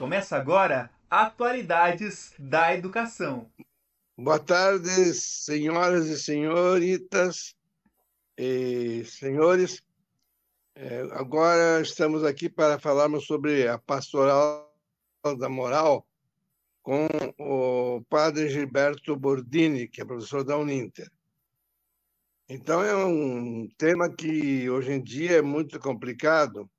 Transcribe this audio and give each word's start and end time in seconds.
Começa 0.00 0.34
agora 0.34 0.90
Atualidades 1.10 2.32
da 2.38 2.74
Educação. 2.74 3.52
Boa 4.16 4.38
tarde, 4.38 5.12
senhoras 5.12 6.06
e 6.06 6.18
senhoritas 6.18 7.54
e 8.34 9.04
senhores. 9.04 9.82
É, 10.74 11.02
agora 11.12 11.82
estamos 11.82 12.24
aqui 12.24 12.48
para 12.48 12.78
falarmos 12.78 13.26
sobre 13.26 13.68
a 13.68 13.76
pastoral 13.76 14.74
da 15.38 15.50
moral 15.50 16.08
com 16.82 17.06
o 17.38 18.02
padre 18.08 18.48
Gilberto 18.48 19.14
Bordini, 19.14 19.86
que 19.86 20.00
é 20.00 20.04
professor 20.06 20.42
da 20.42 20.56
Uninter. 20.56 21.10
Então, 22.48 22.82
é 22.82 22.96
um 23.04 23.68
tema 23.76 24.08
que 24.08 24.70
hoje 24.70 24.92
em 24.92 25.02
dia 25.02 25.32
é 25.32 25.42
muito 25.42 25.78
complicado. 25.78 26.70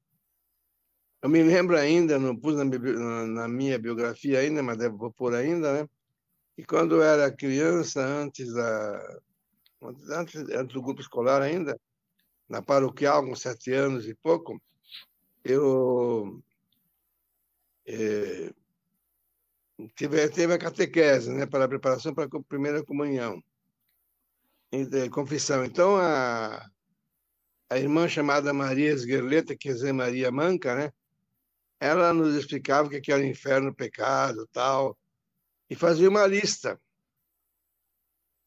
Eu 1.22 1.30
me 1.30 1.44
lembro 1.44 1.78
ainda, 1.78 2.18
não 2.18 2.36
pus 2.36 2.56
na, 2.56 2.66
na 3.28 3.48
minha 3.48 3.78
biografia 3.78 4.40
ainda, 4.40 4.64
mas 4.64 4.78
devo 4.78 5.12
pôr 5.12 5.36
ainda, 5.36 5.84
né? 5.84 5.90
E 6.58 6.66
quando 6.66 6.96
eu 6.96 7.04
era 7.04 7.32
criança, 7.32 8.04
antes, 8.04 8.54
da, 8.54 9.20
antes, 10.10 10.36
antes 10.50 10.74
do 10.74 10.82
grupo 10.82 11.02
escolar 11.02 11.42
ainda, 11.42 11.80
na 12.50 12.62
paroquial, 12.62 13.26
com 13.26 13.36
sete 13.36 13.72
anos 13.72 14.08
e 14.08 14.16
pouco, 14.16 14.62
eu 15.44 16.42
é, 17.86 18.54
tive, 19.96 20.30
teve 20.30 20.54
a 20.54 20.58
catequese, 20.58 21.32
né, 21.32 21.46
para 21.46 21.66
a 21.66 21.68
preparação 21.68 22.14
para 22.14 22.26
a 22.26 22.44
primeira 22.44 22.84
comunhão 22.84 23.42
confissão. 25.12 25.66
Então, 25.66 25.98
a, 25.98 26.66
a 27.70 27.78
irmã 27.78 28.08
chamada 28.08 28.54
Maria 28.54 28.92
Esguerleta, 28.92 29.56
quer 29.56 29.74
dizer 29.74 29.94
Maria 29.94 30.32
Manca, 30.32 30.76
né? 30.76 30.94
Ela 31.82 32.14
nos 32.14 32.36
explicava 32.36 32.88
o 32.88 33.02
que 33.02 33.12
era 33.12 33.24
o 33.24 33.26
inferno, 33.26 33.72
o 33.72 33.76
pecado 33.76 34.48
tal, 34.54 34.96
e 35.68 35.76
fazia 35.76 36.08
uma 36.08 36.28
lista. 36.28 36.80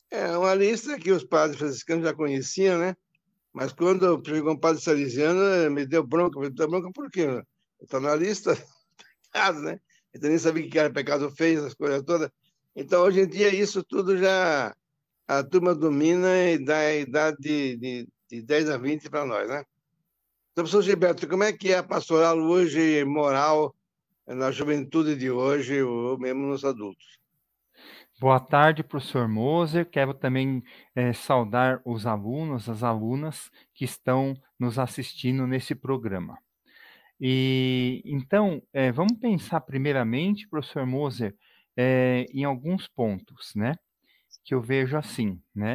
É 0.08 0.38
uma 0.38 0.54
lista 0.54 0.96
que 0.96 1.10
os 1.10 1.24
padres 1.24 1.58
franciscanos 1.58 2.05
já 2.05 2.14
conheciam, 2.14 2.78
né? 2.78 2.96
Mas 3.52 3.72
quando 3.72 4.22
chegou 4.24 4.52
um 4.52 4.58
padre 4.58 4.80
salesiano, 4.80 5.68
me 5.72 5.84
deu 5.84 6.06
bronca. 6.06 6.38
Me 6.38 6.48
deu 6.48 6.68
bronca 6.68 6.92
por 6.92 7.10
quê? 7.10 7.42
Está 7.82 7.98
na 7.98 8.14
lista 8.14 8.55
pecados, 9.32 9.62
né? 9.62 9.80
Então 10.14 10.30
nem 10.30 10.38
sabia 10.38 10.64
o 10.64 10.70
que 10.70 10.78
era 10.78 10.92
pecado 10.92 11.28
fez, 11.32 11.60
as 11.64 11.74
coisas 11.74 12.05
todas. 12.05 12.30
Então, 12.77 13.02
hoje 13.02 13.22
em 13.22 13.28
dia, 13.28 13.52
isso 13.52 13.82
tudo 13.82 14.16
já 14.16 14.72
a 15.27 15.42
turma 15.42 15.74
domina 15.74 16.50
e 16.50 16.64
dá 16.64 16.78
a 16.78 16.94
idade 16.94 17.36
de, 17.40 17.77
de, 17.78 18.08
de 18.30 18.42
10 18.42 18.70
a 18.70 18.78
20 18.78 19.10
para 19.10 19.24
nós, 19.24 19.48
né? 19.48 19.64
Então, 20.55 20.62
professor 20.62 20.83
Gilberto, 20.83 21.27
como 21.27 21.42
é 21.42 21.52
que 21.52 21.72
é 21.72 21.78
a 21.78 21.83
pastoral 21.83 22.38
hoje, 22.38 23.05
moral, 23.05 23.74
na 24.24 24.52
juventude 24.52 25.16
de 25.16 25.28
hoje, 25.28 25.83
ou 25.83 26.16
mesmo 26.16 26.46
nos 26.46 26.64
adultos? 26.64 27.19
Boa 28.20 28.38
tarde, 28.38 28.84
professor 28.84 29.27
Moser. 29.27 29.84
Quero 29.84 30.14
também 30.14 30.62
é, 30.94 31.12
saudar 31.12 31.83
os 31.84 32.06
alunos, 32.06 32.69
as 32.69 32.84
alunas 32.84 33.50
que 33.74 33.84
estão 33.84 34.33
nos 34.56 34.78
assistindo 34.78 35.44
nesse 35.44 35.74
programa. 35.74 36.38
E 37.20 38.00
então, 38.05 38.62
é, 38.72 38.92
vamos 38.92 39.18
pensar 39.18 39.61
primeiramente, 39.62 40.48
professor 40.48 40.86
Moser, 40.86 41.34
é, 41.77 42.27
em 42.33 42.44
alguns 42.44 42.86
pontos, 42.86 43.52
né? 43.56 43.74
que 44.44 44.55
eu 44.55 44.61
vejo 44.61 44.96
assim, 44.96 45.42
né? 45.52 45.74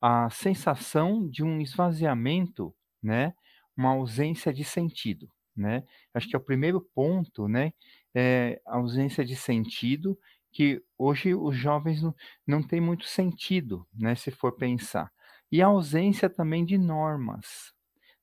A 0.00 0.30
sensação 0.30 1.28
de 1.28 1.42
um 1.42 1.60
esvaziamento, 1.60 2.72
né? 3.02 3.34
Uma 3.80 3.90
ausência 3.92 4.52
de 4.52 4.62
sentido, 4.64 5.30
né? 5.56 5.84
Acho 6.12 6.28
que 6.28 6.36
é 6.36 6.38
o 6.38 6.44
primeiro 6.44 6.82
ponto, 6.94 7.48
né? 7.48 7.72
É 8.14 8.60
a 8.66 8.76
ausência 8.76 9.24
de 9.24 9.34
sentido 9.34 10.18
que 10.52 10.82
hoje 10.98 11.34
os 11.34 11.56
jovens 11.56 12.02
não, 12.02 12.14
não 12.46 12.62
têm 12.62 12.80
muito 12.80 13.06
sentido, 13.06 13.86
né? 13.94 14.14
Se 14.14 14.30
for 14.30 14.52
pensar. 14.56 15.10
E 15.50 15.62
a 15.62 15.66
ausência 15.66 16.28
também 16.28 16.64
de 16.64 16.76
normas, 16.76 17.72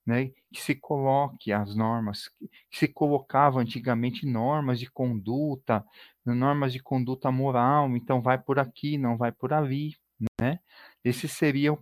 né, 0.05 0.27
que 0.53 0.61
se 0.61 0.75
coloque 0.75 1.51
as 1.51 1.75
normas, 1.75 2.29
que 2.71 2.77
se 2.79 2.87
colocava 2.87 3.59
antigamente 3.59 4.25
normas 4.25 4.79
de 4.79 4.89
conduta, 4.91 5.85
normas 6.25 6.73
de 6.73 6.79
conduta 6.81 7.31
moral, 7.31 7.89
então 7.97 8.21
vai 8.21 8.37
por 8.37 8.59
aqui, 8.59 8.97
não 8.97 9.17
vai 9.17 9.31
por 9.31 9.53
ali, 9.53 9.95
né? 10.41 10.59
Esse 11.09 11.27
seria 11.27 11.77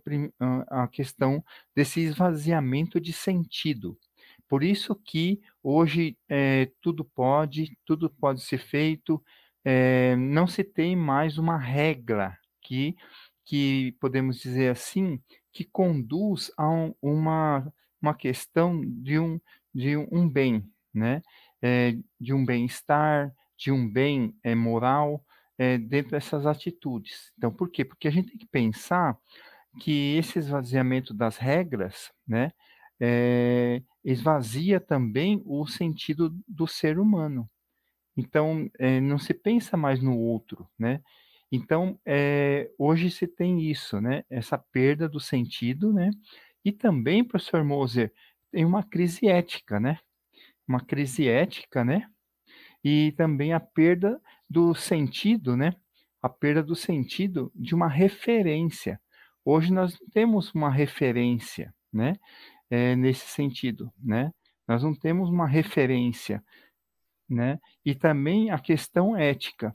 a 0.68 0.88
questão 0.88 1.44
desse 1.74 2.00
esvaziamento 2.00 3.00
de 3.00 3.12
sentido. 3.12 3.98
Por 4.48 4.62
isso 4.62 4.94
que 4.94 5.40
hoje 5.62 6.16
é, 6.28 6.70
tudo 6.80 7.04
pode, 7.04 7.76
tudo 7.84 8.08
pode 8.08 8.42
ser 8.42 8.58
feito, 8.58 9.22
é, 9.64 10.14
não 10.16 10.46
se 10.46 10.62
tem 10.62 10.94
mais 10.94 11.38
uma 11.38 11.58
regra 11.58 12.38
que, 12.62 12.94
que 13.44 13.96
podemos 14.00 14.38
dizer 14.38 14.70
assim, 14.70 15.20
que 15.52 15.64
conduz 15.64 16.52
a 16.56 16.68
um, 16.68 16.94
uma 17.02 17.72
uma 18.00 18.14
questão 18.14 18.80
de 18.80 19.18
um, 19.18 19.40
de 19.74 19.96
um 19.96 20.28
bem, 20.28 20.64
né? 20.94 21.22
É, 21.60 21.96
de 22.20 22.32
um 22.32 22.44
bem-estar, 22.44 23.34
de 23.56 23.72
um 23.72 23.90
bem 23.90 24.34
moral 24.56 25.24
é, 25.58 25.78
dentro 25.78 26.12
dessas 26.12 26.46
atitudes. 26.46 27.32
Então, 27.36 27.52
por 27.52 27.70
quê? 27.70 27.84
Porque 27.84 28.08
a 28.08 28.10
gente 28.10 28.28
tem 28.28 28.38
que 28.38 28.46
pensar 28.46 29.16
que 29.80 30.16
esse 30.16 30.38
esvaziamento 30.38 31.12
das 31.12 31.36
regras, 31.36 32.10
né, 32.26 32.52
é, 33.00 33.82
esvazia 34.04 34.80
também 34.80 35.42
o 35.44 35.66
sentido 35.66 36.34
do 36.48 36.66
ser 36.66 36.98
humano. 36.98 37.48
Então, 38.16 38.70
é, 38.78 39.00
não 39.00 39.18
se 39.18 39.34
pensa 39.34 39.76
mais 39.76 40.00
no 40.02 40.18
outro, 40.18 40.68
né? 40.78 41.02
Então, 41.52 41.98
é, 42.04 42.70
hoje 42.78 43.10
se 43.10 43.26
tem 43.26 43.60
isso, 43.70 44.00
né? 44.00 44.24
Essa 44.30 44.56
perda 44.58 45.08
do 45.08 45.20
sentido, 45.20 45.92
né? 45.92 46.10
E 46.64 46.72
também, 46.72 47.22
professor 47.22 47.62
Moser, 47.62 48.12
tem 48.50 48.64
uma 48.64 48.82
crise 48.82 49.28
ética, 49.28 49.78
né? 49.78 49.98
Uma 50.66 50.80
crise 50.80 51.28
ética, 51.28 51.84
né? 51.84 52.08
E 52.82 53.12
também 53.16 53.52
a 53.52 53.60
perda 53.60 54.20
do 54.48 54.74
sentido, 54.74 55.56
né? 55.56 55.72
A 56.22 56.28
perda 56.28 56.62
do 56.62 56.74
sentido 56.74 57.52
de 57.54 57.74
uma 57.74 57.88
referência. 57.88 59.00
Hoje 59.44 59.72
nós 59.72 59.98
não 60.00 60.08
temos 60.08 60.52
uma 60.54 60.70
referência, 60.70 61.72
né? 61.92 62.14
É, 62.70 62.96
nesse 62.96 63.26
sentido, 63.26 63.92
né? 64.02 64.32
Nós 64.66 64.82
não 64.82 64.94
temos 64.94 65.28
uma 65.30 65.46
referência, 65.46 66.42
né? 67.28 67.58
E 67.84 67.94
também 67.94 68.50
a 68.50 68.58
questão 68.58 69.16
ética. 69.16 69.72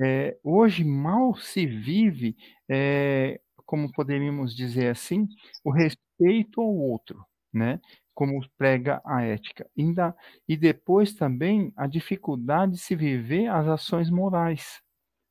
É, 0.00 0.36
hoje 0.42 0.84
mal 0.84 1.34
se 1.36 1.66
vive, 1.66 2.36
é, 2.68 3.40
como 3.66 3.92
poderíamos 3.92 4.54
dizer 4.56 4.88
assim, 4.88 5.28
o 5.64 5.70
respeito 5.70 6.60
ao 6.60 6.74
outro, 6.74 7.24
né? 7.52 7.80
Como 8.14 8.44
prega 8.58 9.00
a 9.04 9.22
ética. 9.22 9.68
Ainda, 9.76 10.14
e 10.48 10.56
depois 10.56 11.14
também 11.14 11.72
a 11.76 11.86
dificuldade 11.86 12.72
de 12.72 12.78
se 12.78 12.94
viver 12.94 13.48
as 13.48 13.66
ações 13.66 14.10
morais, 14.10 14.80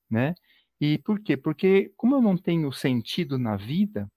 né? 0.09 0.35
E 0.79 0.97
por 0.97 1.19
quê? 1.19 1.37
Porque 1.37 1.91
como 1.95 2.15
eu 2.15 2.21
não 2.21 2.37
tenho 2.37 2.71
sentido 2.71 3.37
na 3.37 3.55
vida, 3.55 4.11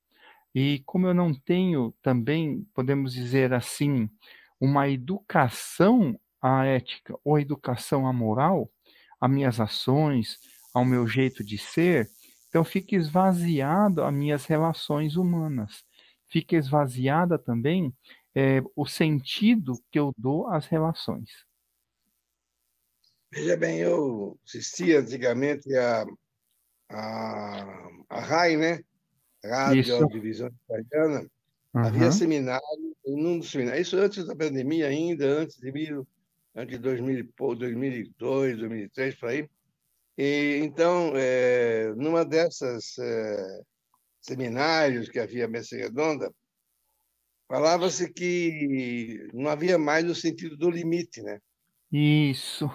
e 0.55 0.83
como 0.87 1.07
eu 1.07 1.15
não 1.15 1.35
tenho 1.35 1.95
também, 2.03 2.67
podemos 2.75 3.13
dizer 3.13 3.53
assim, 3.53 4.09
uma 4.61 4.89
educação 4.89 6.19
à 6.41 6.65
ética 6.65 7.15
ou 7.25 7.39
educação 7.39 8.07
à 8.07 8.13
moral, 8.13 8.71
às 9.21 9.31
minhas 9.31 9.61
ações, 9.61 10.39
ao 10.73 10.85
meu 10.85 11.07
jeito 11.07 11.45
de 11.45 11.59
ser, 11.59 12.09
então 12.49 12.65
fica 12.65 12.97
esvaziado 12.97 14.03
as 14.05 14.15
minhas 14.15 14.47
relações 14.47 15.17
humanas 15.17 15.85
fica 16.35 16.57
esvaziada 16.57 17.39
também 17.39 17.95
é, 18.35 18.63
o 18.75 18.87
sentido 18.87 19.75
que 19.91 19.99
eu 19.99 20.13
dou 20.17 20.49
às 20.49 20.67
relações. 20.67 21.31
Veja 23.33 23.57
bem, 23.57 23.79
eu 23.79 24.39
assistia 24.47 25.01
antigamente 25.01 25.75
a, 25.77 26.05
a, 26.91 27.89
a 28.09 28.21
RAI, 28.21 28.57
né? 28.57 28.81
Rádio 29.45 29.81
Isso. 29.81 29.95
Audiovisual 29.95 30.51
Italiana. 30.65 31.21
Uhum. 31.75 31.85
Havia 31.85 32.13
seminário, 32.13 32.97
num 33.05 33.39
dos 33.39 33.51
seminários, 33.51 33.89
isso 33.89 33.97
antes 33.97 34.25
da 34.27 34.37
pandemia 34.37 34.87
ainda, 34.87 35.27
antes 35.27 35.59
de, 35.59 35.73
mil, 35.73 36.07
antes 36.55 36.77
de 36.77 36.83
2000, 36.83 37.29
2002, 37.37 38.59
2003, 38.59 39.15
por 39.17 39.29
aí. 39.29 39.49
E, 40.17 40.61
então, 40.63 41.13
é, 41.17 41.93
numa 41.97 42.25
dessas 42.25 42.97
é, 42.99 43.61
seminários 44.21 45.09
que 45.09 45.19
havia 45.19 45.49
Messa 45.49 45.77
Redonda, 45.77 46.33
falava-se 47.49 48.13
que 48.13 49.29
não 49.33 49.51
havia 49.51 49.79
mais 49.79 50.05
o 50.09 50.15
sentido 50.15 50.57
do 50.57 50.71
limite, 50.71 51.23
né? 51.23 51.41
Isso. 51.93 52.71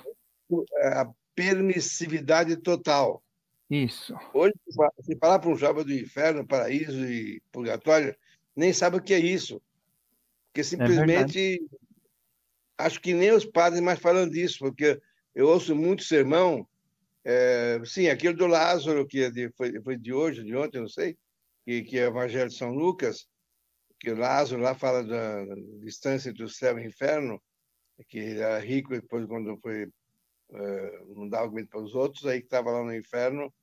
A 0.81 1.09
permissividade 1.35 2.57
total. 2.57 3.23
Isso. 3.69 4.15
Hoje, 4.33 4.53
se 5.01 5.15
falar 5.17 5.39
para 5.39 5.49
um 5.49 5.55
jovem 5.55 5.85
do 5.85 5.93
inferno, 5.93 6.47
paraíso 6.47 7.05
e 7.05 7.41
purgatório, 7.51 8.15
nem 8.55 8.73
sabe 8.73 8.97
o 8.97 9.01
que 9.01 9.13
é 9.13 9.19
isso. 9.19 9.61
Porque 10.47 10.61
é 10.61 10.63
simplesmente 10.63 11.55
é 11.55 11.79
acho 12.79 12.99
que 13.01 13.13
nem 13.13 13.31
os 13.31 13.45
padres 13.45 13.81
mais 13.81 13.99
falam 13.99 14.27
disso, 14.27 14.57
porque 14.59 14.99
eu 15.35 15.47
ouço 15.47 15.75
muito 15.75 16.03
sermão, 16.03 16.67
é, 17.25 17.79
sim, 17.85 18.07
aquele 18.07 18.33
do 18.33 18.47
Lázaro, 18.47 19.05
que 19.05 19.21
é 19.21 19.31
foi 19.83 19.97
de 19.97 20.13
hoje, 20.13 20.43
de 20.43 20.55
ontem, 20.55 20.79
não 20.79 20.87
sei, 20.87 21.17
que, 21.65 21.83
que 21.83 21.99
é 21.99 22.05
o 22.05 22.11
Evangelho 22.11 22.49
de 22.49 22.55
São 22.55 22.71
Lucas, 22.71 23.27
que 23.99 24.11
Lázaro 24.11 24.61
lá 24.61 24.73
fala 24.73 25.03
da, 25.03 25.45
distância 25.81 26.33
do 26.33 26.47
céu 26.47 26.79
e 26.79 26.87
inferno, 26.87 27.41
que 28.07 28.19
era 28.19 28.59
rico 28.59 28.91
depois 28.91 29.25
quando 29.25 29.57
foi 29.57 29.85
uh, 29.85 31.15
não 31.15 31.27
dava 31.27 31.49
comida 31.49 31.67
para 31.69 31.81
os 31.81 31.93
outros, 31.93 32.25
aí 32.25 32.39
que 32.39 32.47
estava 32.47 32.71
lá 32.71 32.83
no 32.83 32.95
inferno 32.95 33.53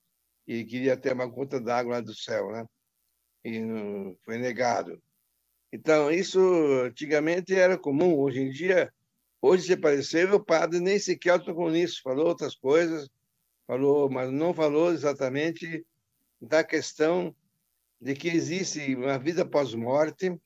e 0.46 0.64
queria 0.64 0.96
ter 0.96 1.14
uma 1.14 1.26
gota 1.26 1.58
d'água 1.58 1.94
lá 1.94 2.00
do 2.00 2.14
céu, 2.14 2.52
né? 2.52 2.66
E 3.44 3.60
uh, 3.62 4.18
foi 4.24 4.38
negado. 4.38 5.02
Então, 5.72 6.10
isso 6.10 6.38
antigamente 6.84 7.54
era 7.54 7.78
comum, 7.78 8.16
hoje 8.18 8.40
em 8.40 8.50
dia, 8.50 8.92
hoje 9.40 9.64
se 9.66 9.72
apareceu, 9.72 10.34
o 10.34 10.44
padre 10.44 10.80
nem 10.80 10.98
sequer 10.98 11.42
tocou 11.42 11.70
nisso, 11.70 12.02
falou 12.02 12.28
outras 12.28 12.54
coisas, 12.54 13.08
falou, 13.66 14.08
mas 14.08 14.30
não 14.30 14.54
falou 14.54 14.92
exatamente 14.92 15.84
da 16.40 16.62
questão 16.62 17.34
de 18.00 18.14
que 18.14 18.28
existe 18.28 18.94
uma 18.94 19.18
vida 19.18 19.44
pós-morte 19.44 20.38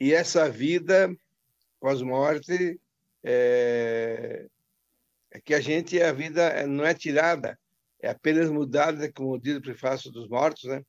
e 0.00 0.12
essa 0.12 0.48
vida 0.50 1.14
pós-morte 1.80 2.80
é, 3.22 4.46
é, 5.30 5.40
que 5.40 5.54
a 5.54 5.60
gente 5.60 6.00
a 6.00 6.12
vida 6.12 6.66
não 6.66 6.84
é 6.84 6.94
tirada, 6.94 7.58
é 8.00 8.08
apenas 8.08 8.50
mudada, 8.50 9.10
como 9.12 9.38
diz 9.38 9.56
o 9.56 9.62
prefácio 9.62 10.10
dos 10.10 10.28
mortos, 10.28 10.64
né? 10.64 10.82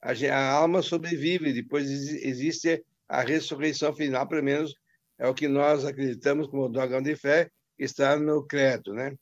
A, 0.00 0.12
a 0.12 0.50
alma 0.52 0.82
sobrevive, 0.82 1.52
depois 1.52 1.88
existe 1.88 2.84
a 3.08 3.22
ressurreição 3.22 3.94
final, 3.94 4.28
pelo 4.28 4.44
menos 4.44 4.74
é 5.18 5.26
o 5.26 5.34
que 5.34 5.48
nós 5.48 5.84
acreditamos 5.84 6.46
como 6.46 6.68
dogma 6.68 7.02
de 7.02 7.16
fé, 7.16 7.50
está 7.78 8.16
no 8.16 8.46
credo, 8.46 8.92
né? 8.92 9.16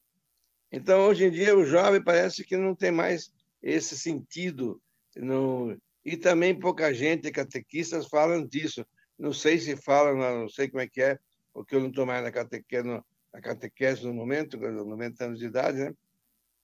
Então, 0.71 1.07
hoje 1.07 1.25
em 1.25 1.31
dia, 1.31 1.57
o 1.57 1.65
jovem 1.65 2.03
parece 2.03 2.45
que 2.45 2.57
não 2.57 2.75
tem 2.75 2.91
mais 2.91 3.31
esse 3.63 3.97
sentido. 3.97 4.81
Não... 5.17 5.77
E 6.07 6.17
também 6.17 6.57
pouca 6.57 6.95
gente, 6.95 7.33
catequistas, 7.33 8.07
falam 8.07 8.47
disso. 8.47 8.87
Não 9.19 9.33
sei 9.33 9.59
se 9.59 9.77
falam, 9.77 10.17
não 10.17 10.49
sei 10.49 10.69
como 10.69 10.81
é 10.81 10.87
que 10.87 11.03
é, 11.03 11.19
porque 11.53 11.75
eu 11.75 11.81
não 11.81 11.89
estou 11.89 12.07
mais 12.07 12.23
na 12.23 12.31
catequese, 12.31 12.87
na 12.87 13.41
catequese 13.43 14.07
no 14.07 14.15
momento, 14.15 14.57
com 14.57 14.71
90 14.71 15.25
anos 15.25 15.41
de 15.41 15.47
idade, 15.47 15.79
né? 15.79 15.93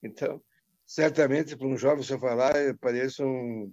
Então, 0.01 0.41
certamente, 0.85 1.57
para 1.57 1.67
um 1.67 1.75
jovem, 1.75 2.05
se 2.05 2.13
eu 2.13 2.19
falar, 2.19 2.53
parece 2.79 3.21
um, 3.21 3.69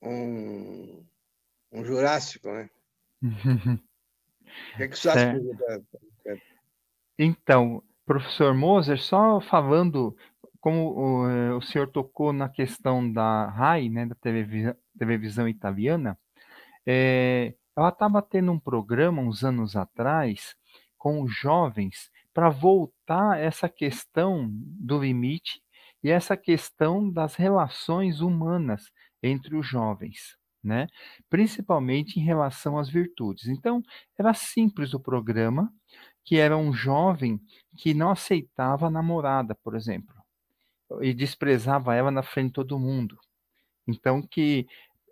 um, 0.00 1.04
um 1.72 1.84
jurássico, 1.84 2.48
né? 2.52 2.70
o 3.24 4.76
que, 4.76 4.82
é 4.84 4.88
que 4.88 4.96
você 4.96 5.08
acha? 5.08 5.34
Então, 7.18 7.82
professor 8.06 8.54
Moser, 8.54 8.98
só 8.98 9.40
falando, 9.40 10.16
como 10.60 10.94
o, 10.94 11.28
eh, 11.28 11.54
o, 11.54 11.60
senhor 11.60 11.88
tocou 11.88 12.32
na 12.32 12.48
questão 12.48 13.12
da 13.12 13.48
RAI, 13.48 13.88
né, 13.90 14.06
da 14.06 14.14
televisão, 14.14 14.74
televisão 14.98 15.48
italiana, 15.48 16.18
é, 16.86 17.54
ela 17.76 17.88
estava 17.88 18.20
tendo 18.22 18.52
um 18.52 18.58
programa 18.58 19.22
uns 19.22 19.44
anos 19.44 19.76
atrás 19.76 20.54
com 20.98 21.26
jovens 21.26 22.10
para 22.32 22.48
voltar 22.48 23.38
essa 23.38 23.68
questão 23.68 24.48
do 24.50 25.00
limite 25.00 25.62
e 26.02 26.10
essa 26.10 26.36
questão 26.36 27.10
das 27.10 27.34
relações 27.34 28.20
humanas 28.20 28.90
entre 29.22 29.56
os 29.56 29.66
jovens, 29.66 30.36
né? 30.62 30.88
Principalmente 31.30 32.18
em 32.18 32.22
relação 32.24 32.78
às 32.78 32.88
virtudes. 32.88 33.46
Então, 33.46 33.82
era 34.18 34.34
simples 34.34 34.94
o 34.94 35.00
programa, 35.00 35.72
que 36.24 36.36
era 36.36 36.56
um 36.56 36.72
jovem 36.72 37.40
que 37.76 37.94
não 37.94 38.10
aceitava 38.10 38.86
a 38.86 38.90
namorada, 38.90 39.54
por 39.62 39.74
exemplo, 39.76 40.14
e 41.00 41.14
desprezava 41.14 41.94
ela 41.94 42.10
na 42.10 42.22
frente 42.22 42.48
de 42.48 42.54
todo 42.54 42.78
mundo. 42.78 43.18
Então, 43.86 44.22
que 44.22 44.66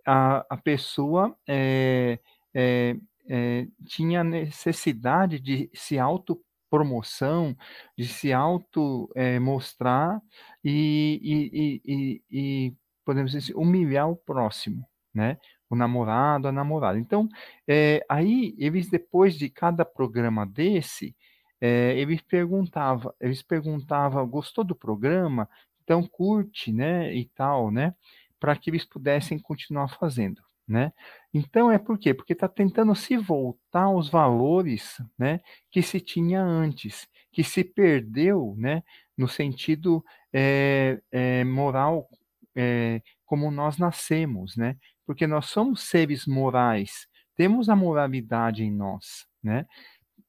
a, 0.06 0.44
a 0.50 0.56
pessoa 0.56 1.36
é, 1.48 2.18
é, 2.54 2.96
é, 3.28 3.66
tinha 3.86 4.24
necessidade 4.24 5.40
de 5.40 5.70
se 5.74 5.98
autopromoção, 5.98 7.56
de 7.96 8.06
se 8.06 8.32
auto 8.32 9.08
mostrar 9.40 10.20
e, 10.64 11.20
e, 11.22 11.82
e, 11.84 12.22
e, 12.30 12.74
podemos 13.04 13.32
dizer, 13.32 13.44
assim, 13.52 13.60
humilhar 13.60 14.08
o 14.10 14.16
próximo, 14.16 14.86
né? 15.14 15.38
O 15.68 15.76
namorado, 15.76 16.48
a 16.48 16.52
namorada. 16.52 16.98
Então, 16.98 17.28
é, 17.68 18.04
aí 18.08 18.54
eles 18.58 18.88
depois 18.88 19.36
de 19.36 19.48
cada 19.48 19.84
programa 19.84 20.44
desse, 20.46 21.14
é, 21.60 21.94
eles 21.98 22.20
perguntavam, 22.22 23.12
eles 23.20 23.42
perguntavam, 23.42 24.26
gostou 24.28 24.64
do 24.64 24.74
programa? 24.74 25.48
Então 25.84 26.06
curte, 26.06 26.72
né? 26.72 27.14
E 27.14 27.26
tal, 27.34 27.70
né? 27.70 27.94
Para 28.40 28.56
que 28.56 28.70
eles 28.70 28.84
pudessem 28.84 29.38
continuar 29.38 29.88
fazendo 29.88 30.42
né? 30.70 30.92
Então 31.34 31.70
é 31.70 31.78
por 31.78 31.98
quê? 31.98 32.14
Porque 32.14 32.32
está 32.32 32.48
tentando 32.48 32.94
se 32.94 33.16
voltar 33.16 33.82
aos 33.82 34.08
valores, 34.08 35.02
né, 35.18 35.40
que 35.68 35.82
se 35.82 36.00
tinha 36.00 36.40
antes, 36.40 37.08
que 37.32 37.42
se 37.42 37.64
perdeu, 37.64 38.54
né, 38.56 38.84
no 39.18 39.26
sentido 39.28 40.04
é, 40.32 41.00
é, 41.10 41.42
moral 41.44 42.08
é, 42.54 43.02
como 43.26 43.50
nós 43.50 43.78
nascemos, 43.78 44.56
né? 44.56 44.76
Porque 45.06 45.26
nós 45.26 45.46
somos 45.46 45.82
seres 45.82 46.26
morais, 46.26 47.06
temos 47.34 47.68
a 47.68 47.74
moralidade 47.76 48.62
em 48.64 48.72
nós, 48.72 49.26
né? 49.42 49.66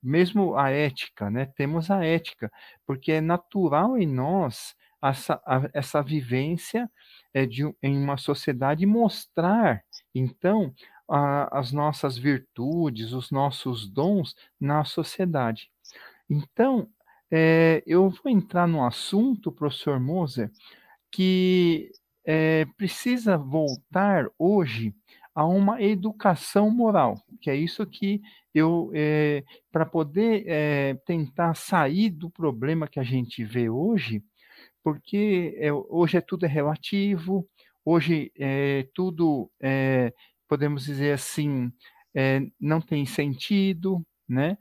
Mesmo 0.02 0.58
a 0.58 0.72
ética, 0.72 1.30
né? 1.30 1.46
Temos 1.56 1.92
a 1.92 2.04
ética, 2.04 2.52
porque 2.86 3.12
é 3.14 3.22
natural 3.22 3.98
em 3.98 4.08
nós 4.08 4.76
essa, 5.02 5.42
a, 5.46 5.70
essa 5.74 6.02
vivência 6.02 6.90
é, 7.34 7.46
de, 7.46 7.64
em 7.82 7.98
uma 7.98 8.18
sociedade 8.18 8.86
mostrar, 8.86 9.84
então, 10.14 10.74
a, 11.10 11.60
as 11.60 11.72
nossas 11.72 12.18
virtudes, 12.18 13.12
os 13.12 13.32
nossos 13.32 13.88
dons 13.88 14.36
na 14.60 14.84
sociedade. 14.84 15.70
Então, 16.30 16.88
é, 17.30 17.84
eu 17.86 18.10
vou 18.10 18.32
entrar 18.32 18.68
no 18.68 18.86
assunto, 18.86 19.52
professor 19.52 20.00
Moser, 20.00 20.52
que 21.12 21.92
é, 22.26 22.66
precisa 22.78 23.38
voltar 23.38 24.28
hoje 24.38 24.94
a 25.34 25.46
uma 25.46 25.82
educação 25.82 26.70
moral, 26.70 27.22
que 27.40 27.50
é 27.50 27.56
isso 27.56 27.86
que 27.86 28.22
eu, 28.54 28.92
é, 28.94 29.44
para 29.72 29.86
poder 29.86 30.44
é, 30.46 30.94
tentar 31.06 31.54
sair 31.56 32.10
do 32.10 32.30
problema 32.30 32.88
que 32.88 33.00
a 33.00 33.04
gente 33.04 33.44
vê 33.44 33.70
hoje, 33.70 34.22
porque 34.84 35.56
é, 35.58 35.72
hoje 35.72 36.18
é 36.18 36.22
tudo 36.22 36.46
é 36.46 36.50
relativo, 36.50 37.48
hoje 37.86 38.32
é 38.38 38.88
tudo, 38.94 39.52
é, 39.62 40.14
podemos 40.48 40.84
dizer 40.86 41.14
assim, 41.14 41.72
não 42.60 42.82
tem 42.82 43.06
sentido, 43.06 44.06
né? 44.28 44.58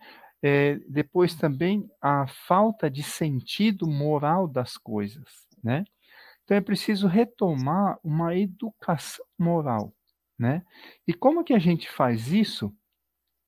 Depois 0.89 1.35
também 1.35 1.91
a 2.01 2.27
falta 2.27 2.89
de 2.89 3.03
sentido 3.03 3.89
moral 3.89 4.47
das 4.47 4.77
coisas, 4.77 5.49
né? 5.63 5.85
Então 6.45 6.57
é 6.57 6.61
preciso 6.61 7.07
retomar 7.07 7.99
uma 8.03 8.37
educação 8.37 9.25
moral, 9.39 9.93
né? 10.39 10.63
E 11.07 11.13
como 11.13 11.45
que 11.45 11.53
a 11.53 11.59
gente 11.59 11.91
faz 11.91 12.33
isso? 12.33 12.73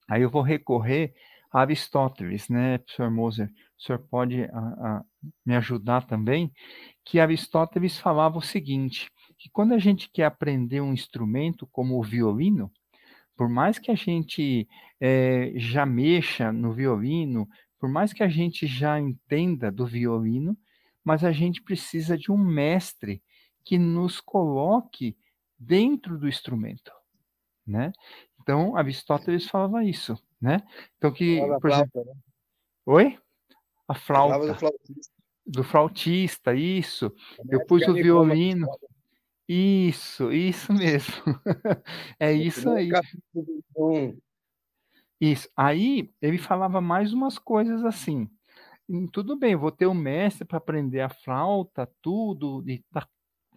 Aí 0.09 0.23
eu 0.23 0.31
vou 0.31 0.43
recorrer 0.43 1.15
Aristóteles, 1.53 2.49
né, 2.49 2.79
professor 2.79 3.11
Moser? 3.11 3.51
O 3.79 3.83
senhor 3.83 3.99
pode 3.99 4.45
a, 4.45 4.59
a, 4.59 5.05
me 5.45 5.55
ajudar 5.57 6.07
também? 6.07 6.51
Que 7.05 7.21
Aristóteles 7.21 7.99
falava 7.99 8.39
o 8.39 8.43
seguinte: 8.43 9.11
que 9.39 9.51
quando 9.51 9.75
a 9.75 9.79
gente 9.79 10.09
quer 10.11 10.25
aprender 10.25 10.81
um 10.81 10.93
instrumento 10.93 11.67
como 11.67 11.99
o 11.99 12.03
violino, 12.03 12.73
por 13.37 13.49
mais 13.49 13.79
que 13.79 13.91
a 13.91 13.95
gente 13.95 14.69
é, 15.01 15.53
já 15.57 15.85
mexa 15.85 16.53
no 16.53 16.73
violino, 16.73 17.49
por 17.79 17.89
mais 17.89 18.13
que 18.13 18.23
a 18.23 18.29
gente 18.29 18.67
já 18.67 18.99
entenda 18.99 19.71
do 19.71 19.87
violino, 19.87 20.57
mas 21.05 21.25
a 21.25 21.33
gente 21.33 21.63
precisa 21.63 22.17
de 22.17 22.31
um 22.31 22.39
mestre 22.39 23.23
que 23.65 23.79
nos 23.79 24.21
coloque 24.21 25.17
dentro 25.59 26.19
do 26.19 26.29
instrumento, 26.29 26.93
né? 27.67 27.93
Então, 28.41 28.77
Aristóteles 28.77 29.47
falava 29.47 29.85
isso 29.85 30.17
né? 30.43 30.61
Então 30.99 31.13
que, 31.13 31.39
por 31.39 31.61
flauta, 31.61 32.01
exemplo... 32.01 32.05
né? 32.05 32.21
Oi? 32.85 33.19
A 33.87 33.95
flauta. 33.95 34.39
Do 34.39 34.55
flautista. 34.55 35.13
do 35.47 35.65
flautista, 35.65 36.55
isso. 36.55 37.15
Eu 37.49 37.65
pus 37.65 37.87
o 37.87 37.95
violino. 37.95 38.67
Isso, 39.49 40.33
isso 40.33 40.73
mesmo. 40.75 41.15
é 42.19 42.33
isso 42.33 42.69
aí. 42.71 42.91
Isso. 45.21 45.49
Aí 45.57 46.11
ele 46.21 46.39
falava 46.39 46.81
mais 46.81 47.13
umas 47.13 47.39
coisas 47.39 47.85
assim. 47.85 48.29
Hum, 48.89 49.07
tudo 49.07 49.37
bem, 49.37 49.55
vou 49.55 49.71
ter 49.71 49.87
o 49.87 49.93
um 49.93 49.95
mestre 49.95 50.45
para 50.45 50.59
aprender 50.59 51.01
a 51.01 51.09
flauta, 51.09 51.89
tudo 52.03 52.65
e 52.69 52.85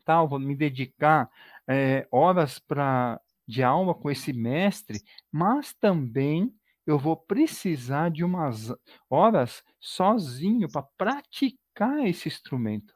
tal, 0.03 0.27
vou 0.27 0.39
me 0.39 0.55
dedicar 0.55 1.29
é, 1.67 2.07
horas 2.11 2.59
para 2.59 3.19
de 3.47 3.63
aula 3.63 3.93
com 3.93 4.09
esse 4.09 4.33
mestre, 4.33 5.01
mas 5.31 5.73
também 5.73 6.53
eu 6.85 6.99
vou 6.99 7.15
precisar 7.17 8.11
de 8.11 8.23
umas 8.23 8.71
horas 9.09 9.63
sozinho 9.79 10.69
para 10.71 10.83
praticar 10.97 12.05
esse 12.07 12.27
instrumento, 12.27 12.93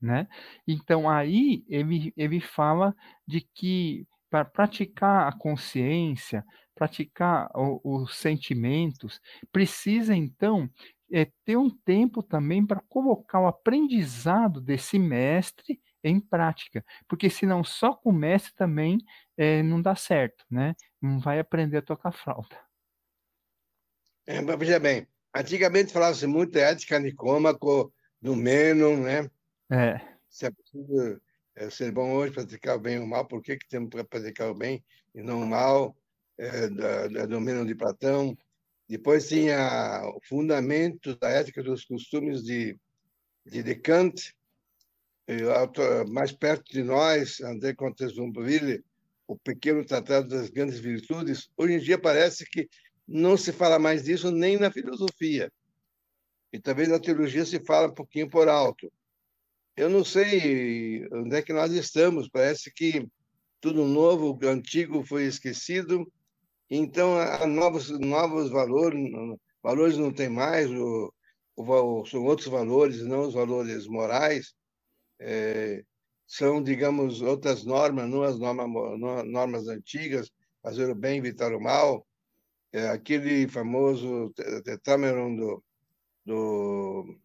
né? 0.00 0.28
Então 0.66 1.08
aí 1.08 1.64
ele, 1.68 2.12
ele 2.16 2.40
fala 2.40 2.94
de 3.26 3.40
que 3.54 4.06
para 4.30 4.44
praticar 4.44 5.28
a 5.28 5.38
consciência, 5.38 6.44
praticar 6.74 7.50
o, 7.54 7.80
os 8.04 8.16
sentimentos, 8.16 9.20
precisa 9.52 10.14
então 10.16 10.68
é, 11.12 11.26
ter 11.44 11.56
um 11.56 11.68
tempo 11.70 12.22
também 12.22 12.66
para 12.66 12.80
colocar 12.88 13.40
o 13.40 13.46
aprendizado 13.46 14.60
desse 14.60 14.98
mestre 14.98 15.80
em 16.02 16.18
prática, 16.18 16.84
porque 17.08 17.30
senão 17.30 17.62
só 17.62 17.94
com 17.94 18.10
o 18.10 18.12
mestre 18.12 18.52
também 18.54 18.98
é, 19.36 19.62
não 19.62 19.80
dá 19.80 19.94
certo, 19.94 20.44
né? 20.50 20.74
Não 21.00 21.18
vai 21.20 21.38
aprender 21.38 21.78
a 21.78 21.82
tocar 21.82 22.12
flauta. 22.12 22.71
É, 24.26 24.40
veja 24.56 24.78
bem, 24.78 25.06
antigamente 25.34 25.92
falava-se 25.92 26.26
muito 26.26 26.56
ética 26.56 26.98
nicômaco, 26.98 27.92
do 28.20 28.36
menos, 28.36 28.98
né? 29.00 29.28
É. 29.70 30.00
Se 30.28 30.46
é 30.46 30.50
possível 30.50 31.20
é, 31.56 31.68
ser 31.70 31.90
bom 31.90 32.12
hoje, 32.12 32.32
praticar 32.32 32.76
o 32.76 32.80
bem 32.80 32.98
ou 32.98 33.04
o 33.04 33.08
mal, 33.08 33.26
por 33.26 33.42
que, 33.42 33.56
que 33.56 33.68
temos 33.68 33.90
que 33.90 34.04
praticar 34.04 34.50
o 34.50 34.54
bem 34.54 34.84
e 35.14 35.22
não 35.22 35.42
o 35.42 35.46
mal? 35.46 35.96
É, 36.38 36.68
da, 36.68 37.08
da, 37.08 37.26
do 37.26 37.40
menos 37.40 37.66
de 37.66 37.74
Platão. 37.74 38.36
Depois 38.88 39.28
tinha 39.28 40.02
o 40.16 40.20
fundamento 40.22 41.14
da 41.16 41.28
ética 41.28 41.62
dos 41.62 41.84
costumes 41.84 42.42
de, 42.42 42.78
de 43.44 43.62
Descartes, 43.62 44.34
mais 46.08 46.32
perto 46.32 46.72
de 46.72 46.82
nós, 46.82 47.40
André 47.40 47.74
Comtes 47.74 48.16
Vumbrille, 48.16 48.82
o 49.26 49.36
pequeno 49.36 49.84
tratado 49.84 50.28
das 50.28 50.50
grandes 50.50 50.78
virtudes. 50.78 51.50
Hoje 51.56 51.74
em 51.74 51.78
dia 51.78 51.98
parece 51.98 52.44
que 52.44 52.68
não 53.06 53.36
se 53.36 53.52
fala 53.52 53.78
mais 53.78 54.04
disso 54.04 54.30
nem 54.30 54.58
na 54.58 54.70
filosofia. 54.70 55.50
E 56.52 56.60
talvez 56.60 56.88
na 56.88 56.98
teologia 56.98 57.44
se 57.44 57.64
fala 57.64 57.88
um 57.88 57.94
pouquinho 57.94 58.28
por 58.28 58.48
alto. 58.48 58.92
Eu 59.76 59.88
não 59.88 60.04
sei 60.04 61.06
onde 61.12 61.36
é 61.36 61.42
que 61.42 61.52
nós 61.52 61.72
estamos. 61.72 62.28
Parece 62.28 62.70
que 62.70 63.06
tudo 63.60 63.86
novo, 63.86 64.38
o 64.40 64.48
antigo 64.48 65.04
foi 65.04 65.24
esquecido. 65.24 66.10
Então, 66.68 67.16
há 67.16 67.46
novos, 67.46 67.90
novos 67.90 68.50
valores, 68.50 69.10
valores 69.62 69.96
não 69.96 70.12
tem 70.12 70.28
mais, 70.28 70.70
o, 70.70 71.12
o, 71.56 72.04
são 72.06 72.24
outros 72.24 72.48
valores, 72.48 73.02
não 73.02 73.22
os 73.28 73.34
valores 73.34 73.86
morais. 73.86 74.54
É, 75.20 75.84
são, 76.26 76.62
digamos, 76.62 77.20
outras 77.22 77.64
normas, 77.64 78.08
não 78.08 78.22
as 78.22 78.38
normas, 78.38 78.68
normas 79.26 79.68
antigas, 79.68 80.30
fazer 80.62 80.90
o 80.90 80.94
bem, 80.94 81.18
evitar 81.18 81.54
o 81.54 81.60
mal. 81.60 82.06
É, 82.72 82.88
aquele 82.88 83.46
famoso 83.48 84.32
Tetameron 84.64 85.36
do, 85.36 85.64
do, 86.24 87.18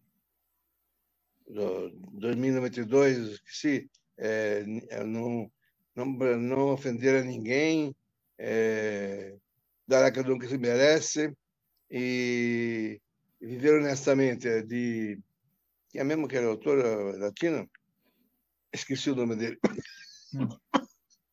do 1.46 1.90
2092, 2.12 3.40
que 3.40 3.56
se 3.56 3.90
é, 4.18 4.64
é, 4.90 5.04
não, 5.04 5.50
não, 5.94 6.06
não 6.06 6.72
ofender 6.72 7.22
a 7.22 7.24
ninguém, 7.24 7.94
é, 8.38 9.36
dar 9.86 10.04
a 10.04 10.12
cada 10.12 10.32
um 10.32 10.38
que 10.38 10.48
se 10.48 10.58
merece 10.58 11.32
e 11.90 13.00
viver 13.40 13.80
honestamente. 13.80 14.48
É 14.48 14.62
de. 14.62 15.18
Quem 15.88 16.02
é 16.02 16.04
mesmo 16.04 16.28
que 16.28 16.36
era 16.36 16.46
autora 16.46 17.16
latina? 17.16 17.66
Esqueci 18.72 19.10
o 19.10 19.16
nome 19.16 19.36
dele. 19.36 19.58
Hum. 20.34 20.48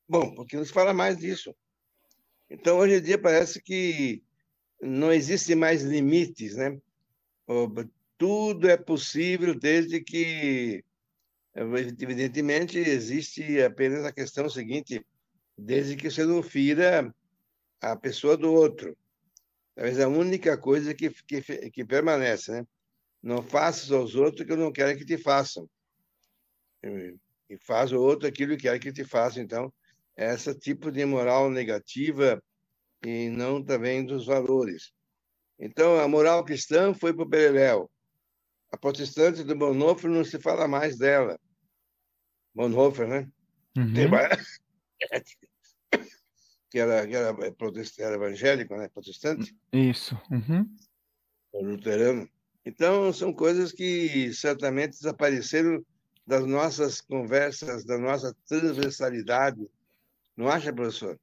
Bom, 0.08 0.34
porque 0.36 0.56
não 0.56 0.64
se 0.64 0.72
fala 0.72 0.94
mais 0.94 1.18
disso. 1.18 1.54
Então, 2.50 2.78
hoje 2.78 2.96
em 2.96 3.02
dia, 3.02 3.18
parece 3.18 3.62
que 3.62 4.24
não 4.82 5.12
existem 5.12 5.56
mais 5.56 5.82
limites, 5.82 6.56
né? 6.56 6.80
Tudo 8.18 8.70
é 8.70 8.78
possível 8.78 9.58
desde 9.58 10.02
que, 10.02 10.84
evidentemente, 11.56 12.78
existe 12.78 13.62
apenas 13.62 14.06
a 14.06 14.12
questão 14.12 14.50
seguinte, 14.50 15.06
desde 15.58 15.96
que 15.96 16.10
você 16.10 16.24
não 16.24 16.42
fira 16.42 17.14
a 17.82 17.96
pessoa 17.96 18.38
do 18.38 18.52
outro. 18.52 18.98
Talvez 19.76 20.00
a 20.00 20.08
única 20.08 20.58
coisa 20.58 20.94
que, 20.94 21.10
que, 21.10 21.42
que 21.42 21.86
permanece, 21.86 22.52
né? 22.52 22.68
Não 23.22 23.42
faças 23.42 23.92
aos 23.92 24.16
outros 24.16 24.46
que 24.46 24.52
eu 24.52 24.58
não 24.58 24.72
quero 24.72 24.98
que 24.98 25.06
te 25.06 25.18
façam 25.18 25.68
e 27.50 27.58
faz 27.58 27.92
o 27.92 28.00
outro 28.00 28.28
aquilo 28.28 28.56
que 28.56 28.64
quer 28.64 28.80
que 28.80 28.92
te 28.92 29.04
faça. 29.04 29.40
Então, 29.40 29.74
esse 30.16 30.54
tipo 30.56 30.92
de 30.92 31.06
moral 31.06 31.50
negativa 31.50 32.42
e 33.04 33.30
não 33.30 33.64
também 33.64 34.06
dos 34.06 34.26
valores. 34.26 34.92
Então, 35.60 36.00
a 36.00 36.08
moral 36.08 36.44
cristã 36.44 36.94
foi 36.94 37.14
para 37.14 37.24
o 37.24 37.28
Beleléu. 37.28 37.90
A 38.72 38.78
protestante 38.78 39.44
do 39.44 39.56
Bonhoeffer 39.56 40.10
não 40.10 40.24
se 40.24 40.40
fala 40.40 40.68
mais 40.68 40.98
dela. 40.98 41.40
Bonhoeffer, 42.54 43.08
né? 43.08 43.28
Uhum. 43.78 43.94
que 46.70 46.80
era, 46.80 47.08
que 47.08 47.16
era, 47.16 47.34
protestante, 47.54 48.02
era 48.02 48.16
evangélico, 48.16 48.76
né? 48.76 48.90
Protestante. 48.90 49.56
Isso. 49.72 50.20
Uhum. 50.32 50.68
Luterano. 51.54 52.30
Então, 52.66 53.14
são 53.14 53.32
coisas 53.32 53.72
que 53.72 54.34
certamente 54.34 54.92
desapareceram 54.92 55.86
das 56.26 56.46
nossas 56.46 57.00
conversas, 57.00 57.86
da 57.86 57.98
nossa 57.98 58.36
transversalidade. 58.48 59.70
Não 60.36 60.50
acha, 60.50 60.74
professor? 60.74 61.20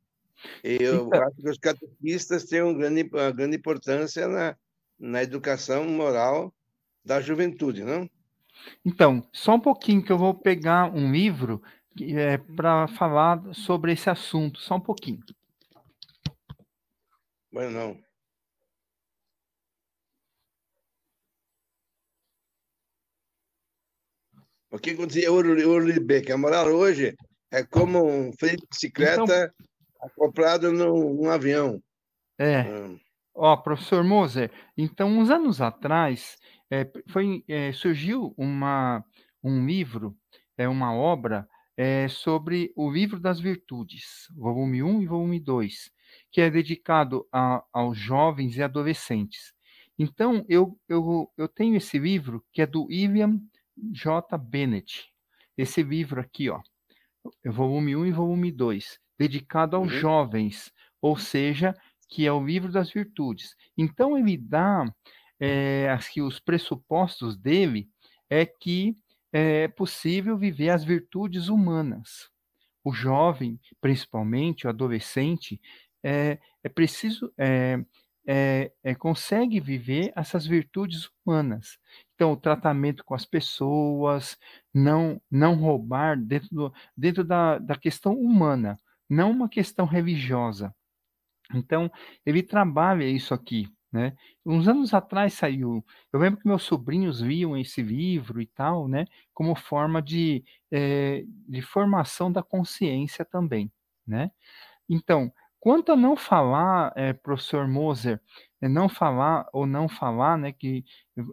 Eu 0.65 1.07
então... 1.07 1.23
acho 1.23 1.37
que 1.37 1.49
os 1.49 1.59
catequistas 1.59 2.45
têm 2.45 2.63
um 2.63 2.75
grande, 2.75 3.09
uma 3.13 3.31
grande 3.31 3.57
importância 3.57 4.27
na, 4.27 4.57
na 4.99 5.23
educação 5.23 5.85
moral 5.85 6.53
da 7.05 7.21
juventude, 7.21 7.85
não? 7.85 8.09
Então, 8.85 9.27
só 9.33 9.55
um 9.55 9.61
pouquinho 9.61 10.03
que 10.03 10.13
eu 10.13 10.19
vou 10.19 10.35
pegar 10.35 10.93
um 10.93 11.11
livro 11.11 11.63
é, 12.01 12.39
para 12.39 12.89
falar 12.89 13.43
sobre 13.55 13.93
esse 13.93 14.09
assunto, 14.09 14.61
só 14.61 14.77
um 14.77 14.81
pouquinho. 14.81 15.21
Bueno, 17.51 17.71
não. 17.71 18.13
O 24.71 24.79
que 24.79 24.91
acontecia 24.91 25.31
Uribeca? 25.31 26.33
A 26.33 26.39
moral 26.39 26.69
hoje 26.69 27.15
é 27.53 27.63
como 27.63 28.05
um 28.05 28.33
freio 28.33 28.57
de 28.57 28.67
bicicleta 28.67 29.23
então, 29.23 29.51
acoplado 30.01 30.73
num, 30.73 31.29
avião. 31.31 31.81
É. 32.39 32.63
Hum. 32.63 32.99
Ó, 33.35 33.57
professor 33.57 34.03
Moser, 34.03 34.51
então, 34.77 35.09
uns 35.09 35.31
anos 35.31 35.61
atrás, 35.61 36.37
é, 36.71 36.91
foi, 37.09 37.45
é, 37.49 37.73
surgiu 37.73 38.35
uma, 38.37 39.05
um 39.43 39.65
livro, 39.67 40.17
é 40.57 40.69
uma 40.69 40.95
obra 40.95 41.49
é, 41.77 42.09
sobre 42.09 42.73
o 42.77 42.91
livro 42.91 43.19
das 43.19 43.41
virtudes, 43.41 44.27
volume 44.37 44.83
1 44.83 45.03
e 45.03 45.07
volume 45.07 45.41
2, 45.41 45.91
que 46.31 46.41
é 46.41 46.51
dedicado 46.51 47.27
a, 47.33 47.65
aos 47.73 47.97
jovens 47.97 48.57
e 48.57 48.63
adolescentes. 48.63 49.55
Então, 49.99 50.45
eu, 50.49 50.79
eu, 50.89 51.31
eu 51.37 51.49
tenho 51.49 51.77
esse 51.77 51.99
livro, 51.99 52.45
que 52.53 52.61
é 52.61 52.67
do 52.67 52.85
William 52.85 53.41
J. 53.77 54.37
Bennett. 54.37 55.07
Esse 55.57 55.83
livro 55.83 56.21
aqui, 56.21 56.51
ó, 56.51 56.61
volume 57.45 57.97
1 57.97 58.07
e 58.07 58.13
volume 58.13 58.51
2, 58.51 58.99
dedicado 59.19 59.77
aos 59.77 59.93
uhum. 59.93 59.99
jovens, 59.99 60.73
ou 61.01 61.17
seja, 61.17 61.75
que 62.09 62.27
é 62.27 62.33
o 62.33 62.45
livro 62.45 62.71
das 62.71 62.91
virtudes. 62.91 63.55
Então, 63.77 64.19
ele 64.19 64.37
dá 64.37 64.85
é, 65.41 65.89
os 66.21 66.39
pressupostos 66.39 67.37
dele 67.37 67.89
é 68.31 68.47
que 68.47 68.97
é 69.33 69.67
possível 69.69 70.37
viver 70.37 70.71
as 70.71 70.85
virtudes 70.85 71.49
humanas. 71.49 72.31
O 72.85 72.93
jovem, 72.93 73.59
principalmente 73.81 74.67
o 74.67 74.71
adolescente, 74.71 75.61
é, 76.03 76.39
é 76.63 76.69
preciso 76.69 77.33
é, 77.39 77.83
é, 78.27 78.73
é, 78.85 78.95
consegue 78.95 79.59
viver 79.61 80.13
essas 80.15 80.47
virtudes 80.47 81.09
humanas. 81.25 81.79
Então, 82.15 82.33
o 82.33 82.37
tratamento 82.37 83.05
com 83.05 83.15
as 83.15 83.25
pessoas, 83.25 84.37
não 84.75 85.21
não 85.31 85.55
roubar 85.57 86.17
dentro, 86.21 86.49
do, 86.53 86.75
dentro 86.97 87.25
da, 87.25 87.59
da 87.59 87.77
questão 87.77 88.15
humana, 88.15 88.79
não 89.09 89.31
uma 89.31 89.49
questão 89.49 89.87
religiosa. 89.87 90.75
Então, 91.55 91.91
ele 92.25 92.43
trabalha 92.43 93.05
isso 93.05 93.35
aqui, 93.35 93.69
né? 93.93 94.15
Uns 94.45 94.69
anos 94.69 94.95
atrás 94.95 95.35
saiu, 95.35 95.85
eu 96.13 96.21
lembro 96.21 96.41
que 96.41 96.49
meus 96.49 96.63
sobrinhos 96.63 97.21
viam 97.21 97.57
esse 97.57 97.83
livro 97.83 98.41
e 98.41 98.47
tal, 98.47 98.89
né? 98.89 99.07
Como 99.35 99.55
forma 99.55 100.01
de, 100.03 100.45
é, 100.71 101.25
de 101.27 101.63
formação 101.63 102.33
da 102.33 102.43
consciência 102.43 103.25
também, 103.25 103.71
né? 104.07 104.31
Então, 104.89 105.33
Quanto 105.63 105.93
a 105.93 105.97
não 105.97 106.17
falar, 106.17 106.93
é, 106.97 107.13
professor 107.13 107.69
Moser, 107.69 108.21
é 108.61 108.69
não 108.69 108.89
falar 108.89 109.47
ou 109.53 109.65
não 109.65 109.89
falar, 109.89 110.37
né, 110.37 110.51
que 110.51 110.85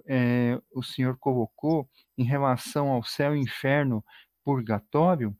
é, 0.08 0.56
o 0.72 0.84
senhor 0.84 1.18
colocou 1.18 1.90
em 2.16 2.24
relação 2.24 2.90
ao 2.90 3.02
céu, 3.02 3.36
inferno, 3.36 4.06
purgatório, 4.46 5.36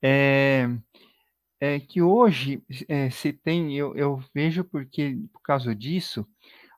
é, 0.00 0.68
é 1.60 1.80
que 1.80 2.00
hoje 2.00 2.62
se 3.10 3.32
tem, 3.32 3.76
eu, 3.76 3.96
eu 3.96 4.22
vejo 4.32 4.62
porque, 4.62 5.18
por 5.32 5.42
causa 5.42 5.74
disso, 5.74 6.24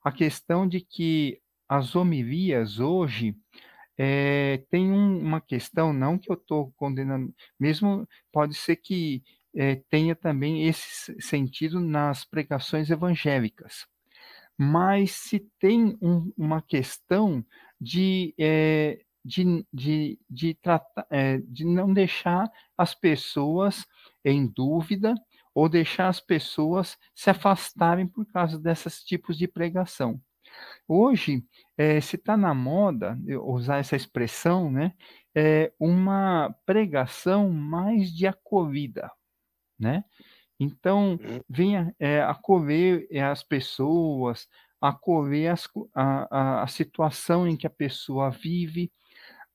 a 0.03 0.11
questão 0.11 0.67
de 0.67 0.81
que 0.81 1.39
as 1.69 1.95
homilias 1.95 2.81
hoje 2.81 3.37
é, 3.99 4.65
tem 4.71 4.91
um, 4.91 5.19
uma 5.21 5.39
questão, 5.43 5.93
não 5.93 6.17
que 6.17 6.31
eu 6.31 6.37
estou 6.37 6.73
condenando, 6.79 7.35
mesmo 7.61 8.09
pode 8.33 8.55
ser 8.55 8.77
que 8.77 9.23
é, 9.55 9.77
tenha 9.91 10.15
também 10.15 10.67
esse 10.67 11.21
sentido 11.21 11.81
nas 11.81 12.25
pregações 12.25 12.91
evangélicas, 12.91 13.87
mas 14.57 15.13
se 15.13 15.41
tem 15.59 15.97
um, 16.01 16.33
uma 16.37 16.61
questão 16.61 17.45
de, 17.81 18.35
é, 18.39 19.01
de, 19.25 19.65
de, 19.73 20.19
de, 20.29 20.55
tratar, 20.55 21.07
de 21.47 21.65
não 21.65 21.93
deixar 21.93 22.51
as 22.77 22.95
pessoas 22.95 23.87
em 24.25 24.47
dúvida 24.47 25.15
ou 25.55 25.69
deixar 25.69 26.09
as 26.09 26.21
pessoas 26.21 26.97
se 27.15 27.31
afastarem 27.31 28.07
por 28.07 28.27
causa 28.27 28.59
desses 28.59 29.03
tipos 29.03 29.37
de 29.39 29.49
pregação. 29.49 30.21
Hoje, 30.87 31.45
se 32.03 32.17
está 32.17 32.37
na 32.37 32.55
moda 32.55 33.19
usar 33.45 33.79
essa 33.79 33.95
expressão, 33.95 34.71
né, 34.71 34.93
é 35.35 35.73
uma 35.79 36.55
pregação 36.67 37.51
mais 37.51 38.11
de 38.13 38.27
acolhida, 38.27 39.11
né? 39.79 40.05
Então, 40.59 41.15
hum. 41.15 41.41
venha 41.49 41.95
é, 41.99 42.21
acolher 42.23 43.07
é, 43.11 43.23
as 43.23 43.43
pessoas, 43.43 44.49
acolher 44.81 45.49
as, 45.49 45.69
a, 45.95 46.61
a, 46.61 46.63
a 46.65 46.67
situação 46.67 47.47
em 47.47 47.57
que 47.57 47.67
a 47.67 47.71
pessoa 47.71 48.31
vive, 48.31 48.91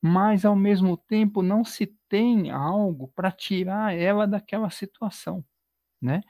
mas, 0.02 0.46
ao 0.46 0.56
mesmo 0.56 0.98
tempo, 0.98 1.42
não 1.42 1.64
se 1.64 1.88
tem 2.10 2.52
algo 2.52 3.10
para 3.16 3.32
tirar 3.32 3.96
ela 3.96 4.28
daquela 4.28 4.70
situação, 4.70 5.44
né? 6.02 6.22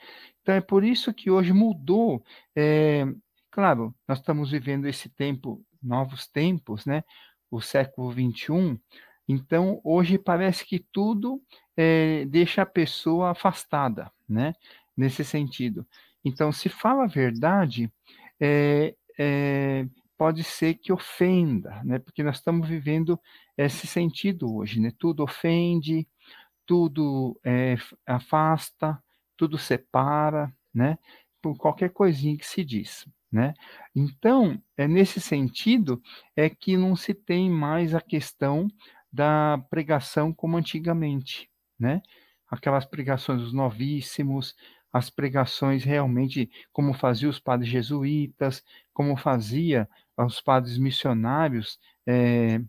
Então, 0.42 0.56
é 0.56 0.62
por 0.62 0.84
isso 0.84 1.14
que 1.14 1.32
hoje 1.32 1.54
mudou, 1.54 2.24
é, 2.56 3.06
Claro, 3.54 3.94
nós 4.08 4.18
estamos 4.18 4.50
vivendo 4.50 4.88
esse 4.88 5.10
tempo, 5.10 5.64
novos 5.82 6.28
tempos, 6.28 6.88
né? 6.88 7.04
O 7.52 7.62
século 7.62 8.12
XXI. 8.12 8.80
Então, 9.28 9.80
hoje 9.84 10.18
parece 10.18 10.66
que 10.66 10.80
tudo 10.80 11.42
é, 11.78 12.26
deixa 12.26 12.62
a 12.62 12.66
pessoa 12.66 13.32
afastada, 13.32 14.12
né? 14.28 14.54
Nesse 14.96 15.24
sentido. 15.24 15.86
Então, 16.24 16.52
se 16.52 16.70
fala 16.70 17.04
a 17.04 17.08
verdade, 17.08 17.92
é, 18.40 18.96
é, 19.18 19.86
pode 20.18 20.44
ser 20.44 20.76
que 20.76 20.92
ofenda, 20.92 21.82
né? 21.84 22.00
Porque 22.00 22.24
nós 22.24 22.38
estamos 22.38 22.68
vivendo 22.68 23.20
esse 23.58 23.88
sentido 23.88 24.56
hoje, 24.56 24.80
né? 24.80 24.92
Tudo 24.98 25.24
ofende, 25.24 26.08
tudo 26.66 27.40
afasta, 28.06 29.02
tudo 29.38 29.58
separa, 29.58 30.54
né? 30.74 30.98
Por 31.42 31.58
qualquer 31.58 31.90
coisinha 31.90 32.38
que 32.38 32.46
se 32.46 32.64
diz. 32.64 33.06
Né? 33.34 33.56
Então, 33.96 34.62
é 34.78 34.88
nesse 34.88 35.20
sentido 35.20 36.00
é 36.36 36.52
que 36.52 36.78
não 36.78 36.96
se 36.96 37.16
tem 37.16 37.50
mais 37.50 37.96
a 37.96 38.00
questão 38.00 38.68
da 39.14 39.64
pregação 39.70 40.34
como 40.34 40.58
antigamente, 40.58 41.50
né? 41.80 42.02
Aquelas 42.50 42.86
pregações 42.86 43.42
dos 43.42 43.54
novíssimos, 43.54 44.56
as 44.92 45.10
pregações 45.10 45.84
realmente 45.84 46.52
como 46.72 46.94
faziam 46.94 47.30
os 47.30 47.40
padres 47.40 47.70
jesuítas, 47.70 48.64
como 48.94 49.16
fazia 49.16 49.88
os 50.18 50.42
padres 50.42 50.78
missionários, 50.78 51.80
é, 52.08 52.62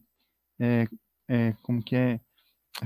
é, 0.61 0.89
é, 1.29 1.53
como 1.63 1.83
que 1.83 1.97
é, 1.97 2.21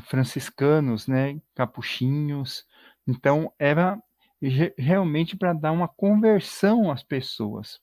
franciscanos, 0.03 1.07
né, 1.07 1.41
capuchinhos. 1.55 2.65
Então 3.07 3.53
era 3.59 4.01
realmente 4.77 5.37
para 5.37 5.53
dar 5.53 5.73
uma 5.73 5.89
conversão 5.89 6.91
às 6.91 7.03
pessoas. 7.03 7.81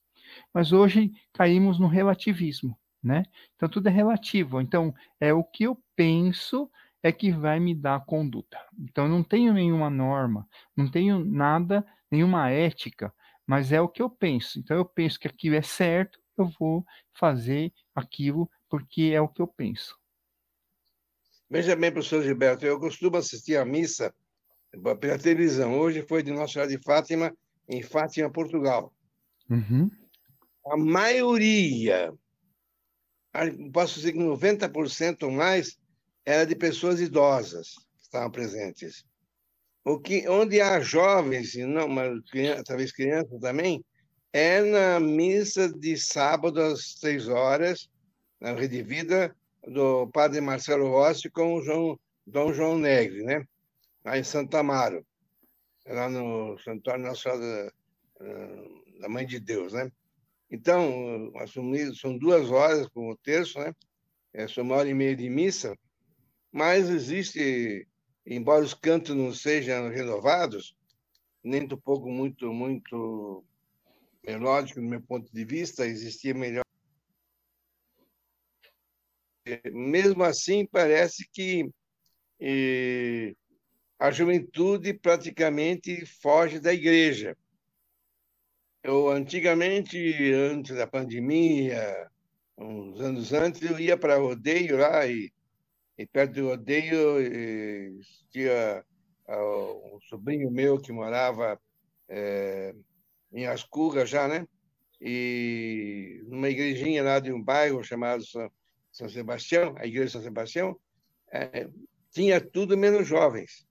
Mas 0.54 0.72
hoje 0.72 1.12
caímos 1.34 1.80
no 1.80 1.88
relativismo, 1.88 2.78
né? 3.06 3.24
Então 3.56 3.70
tudo 3.70 3.88
é 3.88 3.92
relativo. 3.92 4.60
Então 4.60 4.94
é 5.20 5.34
o 5.34 5.44
que 5.44 5.66
eu 5.66 5.82
penso 5.96 6.70
é 7.04 7.12
que 7.12 7.32
vai 7.32 7.60
me 7.60 7.76
dar 7.76 7.98
a 7.98 8.00
conduta. 8.00 8.60
Então 8.80 9.08
não 9.08 9.24
tenho 9.24 9.54
nenhuma 9.54 9.90
norma, 9.90 10.48
não 10.76 10.90
tenho 10.90 11.24
nada, 11.24 11.86
nenhuma 12.10 12.50
ética, 12.50 13.14
mas 13.46 13.72
é 13.72 13.80
o 13.80 13.88
que 13.88 14.02
eu 14.02 14.10
penso. 14.10 14.58
Então 14.58 14.76
eu 14.76 14.86
penso 14.86 15.20
que 15.20 15.28
aquilo 15.28 15.56
é 15.56 15.62
certo, 15.62 16.20
eu 16.36 16.50
vou 16.60 16.84
fazer 17.14 17.72
aquilo 17.94 18.50
porque 18.68 19.12
é 19.14 19.22
o 19.22 19.28
que 19.28 19.42
eu 19.42 19.48
penso. 19.48 19.96
Veja 21.48 21.76
bem, 21.76 21.92
professor 21.92 22.24
Gilberto, 22.24 22.66
eu 22.66 22.80
costumo 22.80 23.18
assistir 23.18 23.56
à 23.56 23.64
missa 23.64 24.12
pela 25.00 25.20
televisão. 25.20 25.78
Hoje 25.80 26.02
foi 26.02 26.24
de 26.24 26.32
Nossa 26.32 26.54
Senhora 26.54 26.72
de 26.72 26.84
Fátima, 26.84 27.32
em 27.70 27.84
Fátima, 27.84 28.32
Portugal. 28.32 28.92
Uhum. 29.48 29.90
A 30.66 30.76
maioria, 30.76 32.12
posso 33.72 33.96
dizer 33.96 34.14
que 34.14 34.20
90% 34.20 35.24
ou 35.24 35.32
mais, 35.32 35.78
era 36.26 36.46
de 36.46 36.56
pessoas 36.56 37.00
idosas 37.00 37.76
que 37.98 38.04
estavam 38.04 38.32
presentes. 38.32 39.06
O 39.84 40.00
que, 40.00 40.28
onde 40.28 40.60
há 40.62 40.80
jovens, 40.80 41.54
e 41.54 41.66
não, 41.66 41.88
mas 41.88 42.20
criança, 42.30 42.64
talvez 42.64 42.92
crianças 42.92 43.40
também, 43.40 43.84
é 44.34 44.62
na 44.62 45.00
missa 45.00 45.70
de 45.70 45.96
sábado 45.98 46.60
às 46.60 46.96
seis 47.00 47.28
horas, 47.28 47.88
na 48.40 48.54
Rede 48.54 48.82
Vida, 48.82 49.36
do 49.68 50.08
padre 50.08 50.42
Marcelo 50.42 50.90
Rossi 50.90 51.30
com 51.30 51.56
o 51.56 51.62
João, 51.62 52.00
Dom 52.26 52.52
João 52.54 52.78
Negre, 52.78 53.24
né? 53.24 53.46
lá 54.06 54.18
em 54.18 54.24
Santa 54.24 54.60
Amaro, 54.60 55.06
lá 55.88 56.08
no 56.08 56.58
Santuário 56.60 57.04
Nacional 57.04 57.40
da, 57.40 57.72
da 59.02 59.10
Mãe 59.10 59.26
de 59.26 59.40
Deus, 59.40 59.74
né? 59.74 59.92
Então, 60.56 61.34
são 62.00 62.18
duas 62.18 62.50
horas 62.50 62.88
com 62.88 63.10
o 63.10 63.18
terço, 63.18 63.60
né? 63.60 63.76
É, 64.34 64.48
são 64.48 64.64
uma 64.64 64.76
hora 64.76 64.88
e 64.88 64.94
meia 64.94 65.14
de 65.14 65.30
missa, 65.30 65.78
mas 66.50 66.90
existe, 66.90 67.86
embora 68.26 68.64
os 68.64 68.74
cantos 68.74 69.14
não 69.14 69.34
sejam 69.34 69.90
renovados, 69.90 70.74
nem 71.44 71.64
um 71.64 71.68
pouco 71.78 72.10
muito, 72.10 72.54
muito 72.54 73.44
melódico 74.26 74.80
do 74.80 74.88
meu 74.88 75.02
ponto 75.02 75.30
de 75.30 75.44
vista, 75.44 75.86
existia 75.86 76.34
melhor. 76.34 76.64
Mesmo 79.74 80.24
assim, 80.24 80.66
parece 80.66 81.30
que 81.34 81.70
e, 82.40 83.36
a 84.00 84.10
juventude 84.10 84.94
praticamente 84.94 86.06
foge 86.06 86.62
da 86.62 86.74
igreja. 86.74 87.38
Eu, 88.88 89.10
antigamente, 89.10 89.98
antes 90.32 90.76
da 90.76 90.86
pandemia, 90.86 92.08
uns 92.56 93.02
anos 93.02 93.34
antes, 93.34 93.60
eu 93.64 93.80
ia 93.80 93.98
para 93.98 94.18
rodeio 94.18 94.78
lá 94.78 95.08
e, 95.08 95.34
e 95.98 96.06
perto 96.06 96.34
do 96.36 96.50
rodeio 96.50 98.00
tinha 98.30 98.86
um 99.28 100.00
sobrinho 100.02 100.52
meu 100.52 100.80
que 100.80 100.92
morava 100.92 101.60
é, 102.08 102.76
em 103.34 103.48
Ascuga 103.48 104.06
já, 104.06 104.28
né? 104.28 104.48
E 105.02 106.22
numa 106.28 106.48
igrejinha 106.50 107.02
lá 107.02 107.20
de 107.20 107.34
um 107.34 107.42
bairro 107.42 107.84
chamado 107.84 108.24
São, 108.24 108.52
São 108.92 109.10
Sebastião, 109.10 109.74
a 109.80 109.88
igreja 109.88 110.12
São 110.12 110.22
Sebastião, 110.22 110.80
é, 111.32 111.68
tinha 112.12 112.40
tudo 112.40 112.78
menos 112.78 113.08
jovens 113.08 113.66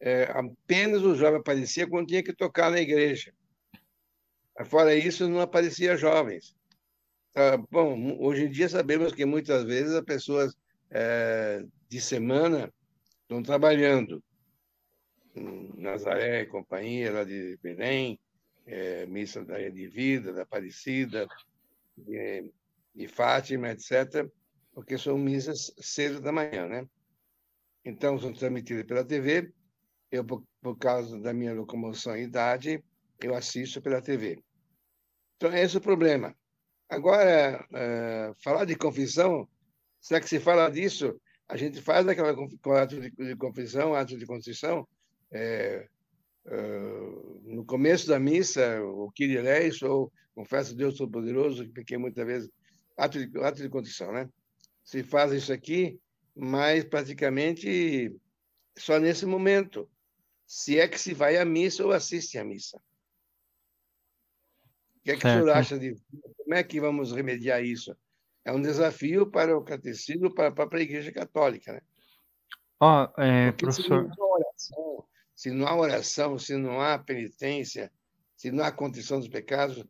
é, 0.00 0.24
apenas 0.32 1.02
o 1.02 1.14
jovem 1.14 1.38
aparecia 1.38 1.86
quando 1.86 2.08
tinha 2.08 2.22
que 2.22 2.32
tocar 2.32 2.70
na 2.70 2.80
igreja. 2.80 3.32
Fora 4.64 4.94
isso, 4.94 5.28
não 5.28 5.40
aparecia 5.40 5.96
jovens. 5.96 6.56
Ah, 7.34 7.56
bom, 7.70 8.18
hoje 8.20 8.44
em 8.44 8.50
dia 8.50 8.68
sabemos 8.68 9.12
que 9.12 9.24
muitas 9.24 9.64
vezes 9.64 9.94
as 9.94 10.04
pessoas 10.04 10.54
é, 10.90 11.64
de 11.88 12.00
semana 12.00 12.72
estão 13.22 13.42
trabalhando. 13.42 14.22
Nazaré 15.76 16.42
e 16.42 16.46
companhia, 16.46 17.12
lá 17.12 17.24
de 17.24 17.56
Belém, 17.62 18.18
é, 18.66 19.06
missa 19.06 19.44
da 19.44 19.56
de 19.56 19.86
Vida, 19.86 20.32
da 20.32 20.42
Aparecida, 20.42 21.26
de, 21.96 22.50
de 22.94 23.08
Fátima, 23.08 23.70
etc., 23.70 24.28
porque 24.72 24.98
são 24.98 25.16
missas 25.16 25.72
cedo 25.78 26.20
da 26.20 26.32
manhã, 26.32 26.66
né? 26.66 26.86
Então, 27.84 28.18
são 28.18 28.32
transmitidas 28.32 28.84
pela 28.84 29.04
TV 29.04 29.52
eu, 30.10 30.24
por, 30.24 30.44
por 30.60 30.76
causa 30.76 31.18
da 31.18 31.32
minha 31.32 31.54
locomoção 31.54 32.16
e 32.16 32.22
idade, 32.22 32.82
eu 33.20 33.34
assisto 33.34 33.80
pela 33.80 34.02
TV. 34.02 34.42
Então, 35.40 35.56
esse 35.56 35.74
é 35.74 35.78
o 35.78 35.82
problema. 35.82 36.36
Agora, 36.86 37.66
é, 37.72 38.34
falar 38.44 38.66
de 38.66 38.76
confissão, 38.76 39.48
será 39.98 40.20
que 40.20 40.28
se 40.28 40.38
fala 40.38 40.68
disso? 40.68 41.18
A 41.48 41.56
gente 41.56 41.80
faz 41.80 42.06
aquela 42.06 42.32
ato 42.82 43.00
de, 43.00 43.10
de 43.10 43.36
confissão, 43.36 43.94
ato 43.94 44.18
de 44.18 44.26
contrição, 44.26 44.86
é, 45.32 45.88
é, 46.44 46.58
no 47.44 47.64
começo 47.64 48.06
da 48.06 48.20
missa, 48.20 48.82
o 48.82 49.10
Kyrie 49.12 49.70
ou 49.82 50.12
confesso 50.34 50.76
Deus 50.76 50.98
Todo-Poderoso, 50.98 51.64
que 51.64 51.72
pequei 51.72 51.96
muitas 51.96 52.26
vezes, 52.26 52.50
ato 52.94 53.26
de, 53.26 53.40
ato 53.40 53.62
de 53.62 53.68
contrição, 53.70 54.12
né? 54.12 54.28
Se 54.84 55.02
faz 55.02 55.32
isso 55.32 55.54
aqui, 55.54 55.98
mas 56.36 56.84
praticamente 56.84 58.14
só 58.76 58.98
nesse 58.98 59.24
momento 59.24 59.88
se 60.46 60.78
é 60.78 60.86
que 60.86 61.00
se 61.00 61.14
vai 61.14 61.38
à 61.38 61.46
missa 61.46 61.82
ou 61.82 61.92
assiste 61.92 62.36
à 62.36 62.44
missa. 62.44 62.78
O 65.00 65.04
que 65.04 65.10
é 65.12 65.16
que 65.16 65.22
certo. 65.22 65.42
o 65.42 65.44
senhor 65.44 65.56
acha 65.56 65.78
de 65.78 65.96
Como 66.36 66.54
é 66.54 66.62
que 66.62 66.80
vamos 66.80 67.12
remediar 67.12 67.62
isso? 67.62 67.96
É 68.44 68.52
um 68.52 68.60
desafio 68.60 69.30
para 69.30 69.56
o 69.56 69.62
catecismo, 69.62 70.34
para 70.34 70.48
a 70.48 70.52
própria 70.52 70.82
Igreja 70.82 71.12
Católica, 71.12 71.72
né? 71.72 71.80
Ó, 72.80 73.04
oh, 73.04 73.20
é, 73.20 73.52
professor... 73.52 74.10
Se 74.10 74.18
não, 74.18 74.30
oração, 74.30 75.04
se 75.34 75.50
não 75.50 75.66
há 75.66 75.76
oração, 75.76 76.38
se 76.38 76.56
não 76.56 76.80
há 76.80 76.98
penitência, 76.98 77.92
se 78.36 78.50
não 78.50 78.64
há 78.64 78.72
contrição 78.72 79.18
dos 79.18 79.28
pecados, 79.28 79.84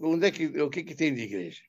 onde 0.00 0.26
é 0.26 0.30
que, 0.30 0.46
o 0.60 0.68
que, 0.68 0.82
que 0.82 0.94
tem 0.94 1.14
de 1.14 1.22
igreja? 1.22 1.62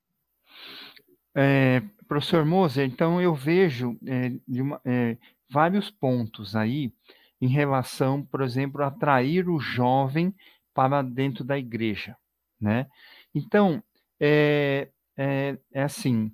É, 1.36 1.82
professor 2.08 2.46
Moser, 2.46 2.86
então 2.88 3.22
eu 3.22 3.34
vejo 3.34 3.98
é, 4.06 4.32
uma, 4.48 4.82
é, 4.86 5.18
vários 5.50 5.90
pontos 5.90 6.56
aí 6.56 6.92
em 7.40 7.48
relação, 7.48 8.24
por 8.24 8.42
exemplo, 8.42 8.82
a 8.82 8.88
atrair 8.88 9.50
o 9.50 9.60
jovem 9.60 10.34
para 10.74 11.02
dentro 11.02 11.44
da 11.44 11.58
igreja, 11.58 12.18
né? 12.64 12.88
Então, 13.36 13.84
é, 14.20 14.90
é, 15.18 15.58
é 15.72 15.84
assim, 15.84 16.32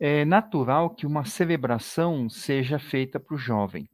é 0.00 0.24
natural 0.24 0.94
que 0.94 1.06
uma 1.06 1.24
celebração 1.24 2.30
seja 2.30 2.78
feita 2.78 3.20
para 3.20 3.34
o 3.34 3.38
jovem. 3.38 3.88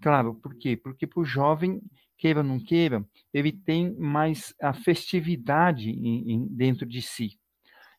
Claro, 0.00 0.34
por 0.36 0.54
quê? 0.56 0.76
Porque 0.76 1.06
para 1.06 1.20
o 1.20 1.24
jovem, 1.24 1.82
queira 2.16 2.40
ou 2.40 2.44
não 2.44 2.60
queira, 2.60 3.04
ele 3.34 3.52
tem 3.52 3.94
mais 3.96 4.54
a 4.62 4.72
festividade 4.72 5.90
em, 5.90 6.32
em, 6.32 6.46
dentro 6.46 6.86
de 6.86 7.02
si. 7.02 7.38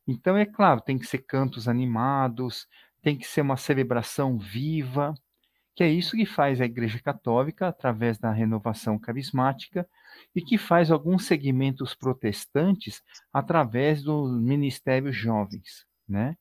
Então, 0.07 0.37
é 0.37 0.45
claro, 0.45 0.81
tem 0.81 0.97
que 0.97 1.05
ser 1.05 1.19
cantos 1.19 1.67
animados, 1.67 2.67
tem 3.01 3.17
que 3.17 3.27
ser 3.27 3.41
uma 3.41 3.57
celebração 3.57 4.37
viva, 4.37 5.13
que 5.79 5.83
é 5.85 5.89
isso 5.89 6.17
que 6.17 6.25
faz 6.25 6.59
a 6.59 6.65
Igreja 6.65 6.99
Católica 6.99 7.69
através 7.69 8.17
da 8.17 8.33
renovação 8.33 8.99
carismática 8.99 9.87
e 10.35 10.41
que 10.41 10.57
faz 10.57 10.91
alguns 10.91 11.23
segmentos 11.23 11.95
protestantes 11.95 13.01
através 13.31 14.03
dos 14.03 14.29
ministérios 14.41 15.15
jovens, 15.15 15.85
né? 16.05 16.35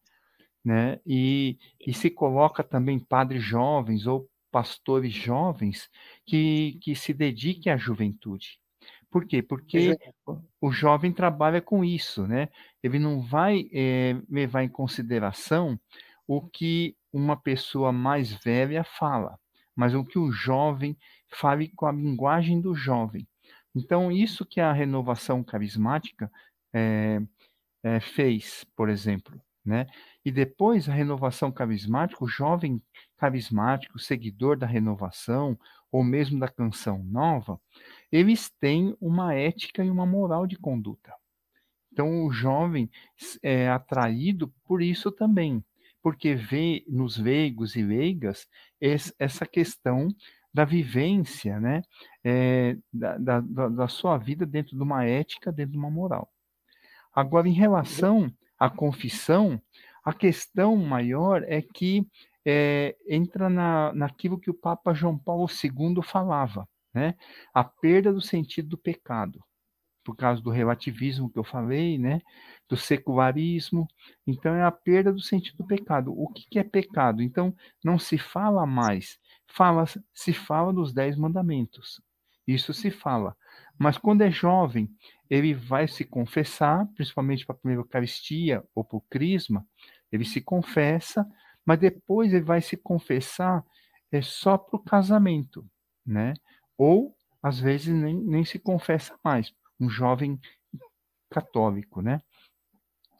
né? 0.64 0.98
E, 1.06 1.56
e 1.86 1.94
se 1.94 2.10
coloca 2.10 2.64
também 2.64 2.98
padres 2.98 3.40
jovens 3.40 4.08
ou 4.08 4.28
pastores 4.50 5.12
jovens 5.12 5.88
que, 6.26 6.76
que 6.82 6.96
se 6.96 7.14
dediquem 7.14 7.72
à 7.72 7.76
juventude. 7.76 8.58
Por 9.08 9.24
quê? 9.24 9.40
Porque 9.40 9.96
o 10.60 10.72
jovem 10.72 11.12
trabalha 11.12 11.62
com 11.62 11.84
isso, 11.84 12.26
né? 12.26 12.48
Ele 12.82 12.98
não 12.98 13.22
vai 13.22 13.70
é, 13.72 14.16
levar 14.28 14.64
em 14.64 14.68
consideração 14.68 15.78
o 16.26 16.42
que 16.42 16.96
uma 17.12 17.36
pessoa 17.36 17.92
mais 17.92 18.32
velha 18.32 18.84
fala, 18.84 19.38
mas 19.74 19.94
o 19.94 20.04
que 20.04 20.18
o 20.18 20.30
jovem 20.32 20.96
fale 21.28 21.68
com 21.74 21.86
a 21.86 21.92
linguagem 21.92 22.60
do 22.60 22.74
jovem. 22.74 23.26
Então, 23.74 24.10
isso 24.10 24.44
que 24.44 24.60
a 24.60 24.72
renovação 24.72 25.42
carismática 25.44 26.30
é, 26.72 27.20
é, 27.82 28.00
fez, 28.00 28.64
por 28.76 28.88
exemplo, 28.88 29.40
né? 29.64 29.86
E 30.24 30.32
depois 30.32 30.88
a 30.88 30.92
renovação 30.92 31.52
carismática, 31.52 32.24
o 32.24 32.28
jovem 32.28 32.82
carismático, 33.16 33.98
seguidor 33.98 34.56
da 34.56 34.66
renovação, 34.66 35.58
ou 35.92 36.02
mesmo 36.02 36.38
da 36.38 36.48
canção 36.48 37.02
nova, 37.04 37.60
eles 38.10 38.50
têm 38.60 38.96
uma 39.00 39.34
ética 39.34 39.84
e 39.84 39.90
uma 39.90 40.06
moral 40.06 40.46
de 40.46 40.56
conduta. 40.56 41.14
Então 41.92 42.24
o 42.24 42.30
jovem 42.30 42.90
é 43.42 43.68
atraído 43.68 44.52
por 44.64 44.82
isso 44.82 45.10
também, 45.10 45.64
porque 46.02 46.34
vê 46.34 46.84
nos 46.88 47.16
leigos 47.16 47.76
e 47.76 47.82
leigas 47.82 48.46
essa 48.80 49.46
questão 49.46 50.08
da 50.52 50.64
vivência, 50.64 51.60
né, 51.60 51.82
é, 52.24 52.76
da, 52.92 53.40
da, 53.40 53.68
da 53.68 53.88
sua 53.88 54.16
vida 54.16 54.46
dentro 54.46 54.76
de 54.76 54.82
uma 54.82 55.04
ética, 55.04 55.52
dentro 55.52 55.72
de 55.72 55.78
uma 55.78 55.90
moral. 55.90 56.30
Agora, 57.14 57.48
em 57.48 57.52
relação 57.52 58.32
à 58.58 58.70
confissão, 58.70 59.60
a 60.04 60.12
questão 60.12 60.76
maior 60.76 61.44
é 61.46 61.60
que 61.60 62.06
é, 62.46 62.96
entra 63.06 63.50
na, 63.50 63.92
naquilo 63.92 64.38
que 64.38 64.50
o 64.50 64.54
Papa 64.54 64.94
João 64.94 65.18
Paulo 65.18 65.46
II 65.46 66.02
falava, 66.02 66.66
né? 66.94 67.14
A 67.52 67.62
perda 67.62 68.12
do 68.12 68.20
sentido 68.20 68.70
do 68.70 68.78
pecado, 68.78 69.38
por 70.08 70.16
causa 70.16 70.40
do 70.40 70.48
relativismo 70.48 71.28
que 71.28 71.38
eu 71.38 71.44
falei, 71.44 71.98
né? 71.98 72.22
Do 72.66 72.78
secularismo. 72.78 73.86
Então, 74.26 74.54
é 74.54 74.64
a 74.64 74.72
perda 74.72 75.12
do 75.12 75.20
sentido 75.20 75.58
do 75.58 75.66
pecado. 75.66 76.18
O 76.18 76.32
que, 76.32 76.46
que 76.48 76.58
é 76.58 76.64
pecado? 76.64 77.22
Então, 77.22 77.54
não 77.84 77.98
se 77.98 78.16
fala 78.16 78.64
mais. 78.64 79.18
Fala, 79.46 79.84
se 80.14 80.32
fala 80.32 80.72
dos 80.72 80.94
dez 80.94 81.14
mandamentos. 81.14 82.00
Isso 82.46 82.72
se 82.72 82.90
fala. 82.90 83.36
Mas 83.78 83.98
quando 83.98 84.22
é 84.22 84.30
jovem, 84.30 84.88
ele 85.28 85.52
vai 85.52 85.86
se 85.86 86.06
confessar, 86.06 86.86
principalmente 86.94 87.44
para 87.44 87.54
a 87.54 87.58
primeira 87.58 87.82
Eucaristia 87.82 88.64
ou 88.74 88.82
para 88.82 88.96
o 88.96 89.04
Crisma, 89.10 89.62
ele 90.10 90.24
se 90.24 90.40
confessa, 90.40 91.28
mas 91.66 91.78
depois 91.78 92.32
ele 92.32 92.46
vai 92.46 92.62
se 92.62 92.78
confessar 92.78 93.62
é 94.10 94.22
só 94.22 94.56
para 94.56 94.74
o 94.74 94.82
casamento, 94.82 95.66
né? 96.06 96.32
Ou 96.78 97.14
às 97.42 97.60
vezes 97.60 97.94
nem, 97.94 98.16
nem 98.16 98.44
se 98.44 98.58
confessa 98.58 99.18
mais, 99.24 99.52
um 99.80 99.88
jovem 99.88 100.38
católico, 101.30 102.00
né? 102.00 102.20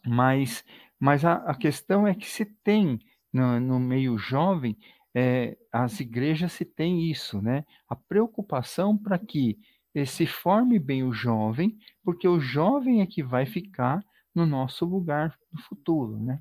Mas, 0.07 0.65
mas 0.99 1.25
a, 1.25 1.35
a 1.35 1.55
questão 1.55 2.07
é 2.07 2.15
que 2.15 2.27
se 2.27 2.45
tem 2.45 2.99
no, 3.33 3.61
no 3.61 3.79
meio 3.79 4.17
jovem, 4.19 4.77
é, 5.15 5.57
as 5.73 6.01
igrejas 6.01 6.53
se 6.53 6.65
tem 6.65 7.11
isso, 7.11 7.41
né? 7.43 7.65
A 7.89 7.97
preocupação 7.97 8.97
para 8.97 9.19
que 9.19 9.59
se 10.07 10.27
forme 10.27 10.79
bem 10.79 11.03
o 11.03 11.13
jovem, 11.13 11.77
porque 12.05 12.29
o 12.29 12.41
jovem 12.41 13.03
é 13.03 13.07
que 13.07 13.23
vai 13.23 13.47
ficar 13.47 14.05
no 14.35 14.47
nosso 14.47 14.85
lugar 14.85 15.37
no 15.53 15.61
futuro, 15.63 16.17
né? 16.19 16.41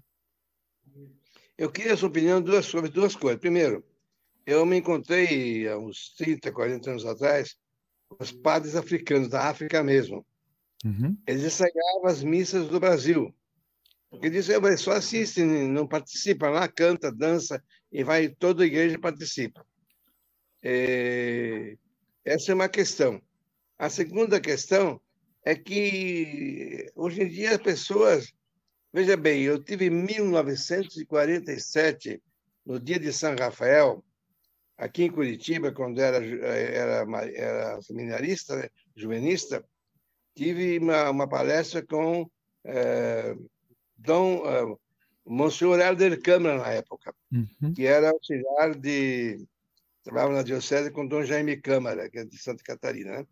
Eu 1.57 1.71
queria 1.71 1.93
a 1.93 1.97
sua 1.97 2.09
opinião 2.09 2.43
sobre 2.61 2.91
duas 2.91 3.15
coisas. 3.15 3.39
Primeiro, 3.39 3.83
eu 4.45 4.63
me 4.65 4.77
encontrei 4.77 5.67
há 5.67 5.77
uns 5.77 6.13
30, 6.15 6.51
40 6.51 6.91
anos 6.91 7.05
atrás 7.05 7.57
os 8.19 8.31
padres 8.31 8.75
africanos, 8.75 9.29
da 9.29 9.49
África 9.49 9.83
mesmo. 9.83 10.25
Uhum. 10.85 11.17
Eles 11.27 11.43
ensaiavam 11.43 12.05
as 12.05 12.23
missas 12.23 12.67
do 12.67 12.79
Brasil. 12.79 13.33
Porque 14.09 14.27
eles 14.27 14.47
só 14.79 14.93
assistem, 14.93 15.45
não 15.45 15.87
participam 15.87 16.49
lá, 16.49 16.67
canta, 16.67 17.11
dança, 17.11 17.61
e 17.91 18.03
vai 18.03 18.29
toda 18.29 18.63
a 18.63 18.67
igreja 18.67 18.97
participa. 18.97 19.65
É... 20.63 21.75
Essa 22.23 22.51
é 22.51 22.55
uma 22.55 22.69
questão. 22.69 23.21
A 23.77 23.89
segunda 23.89 24.39
questão 24.39 24.99
é 25.43 25.55
que 25.55 26.89
hoje 26.95 27.21
em 27.21 27.27
dia 27.27 27.51
as 27.51 27.61
pessoas 27.61 28.33
Veja 28.97 29.15
bem, 29.15 29.43
eu 29.43 29.63
tive 29.63 29.85
em 29.85 29.91
1947, 29.91 32.19
no 32.65 32.79
dia 32.79 32.99
de 32.99 33.13
São 33.13 33.35
Rafael, 33.35 34.03
aqui 34.77 35.03
em 35.03 35.11
Curitiba, 35.11 35.71
quando 35.71 35.99
era, 35.99 36.23
era, 36.23 37.05
era 37.33 37.81
seminarista, 37.81 38.55
né, 38.55 38.69
juvenista, 38.95 39.65
tive 40.35 40.77
uma, 40.77 41.09
uma 41.09 41.27
palestra 41.27 41.85
com 41.85 42.29
é, 42.63 43.35
Dom 43.97 44.43
é, 44.45 44.77
Monsenhor 45.25 45.79
Helder 45.79 46.21
Câmara, 46.21 46.59
na 46.59 46.69
época, 46.69 47.13
uhum. 47.31 47.73
que 47.73 47.85
era 47.85 48.11
auxiliar 48.11 48.75
de. 48.75 49.45
trabalhava 50.03 50.33
na 50.35 50.43
Diocese 50.43 50.91
com 50.91 51.07
Dom 51.07 51.23
Jaime 51.23 51.57
Câmara, 51.57 52.09
que 52.09 52.19
é 52.19 52.25
de 52.25 52.37
Santa 52.37 52.63
Catarina. 52.63 53.19
Né? 53.19 53.27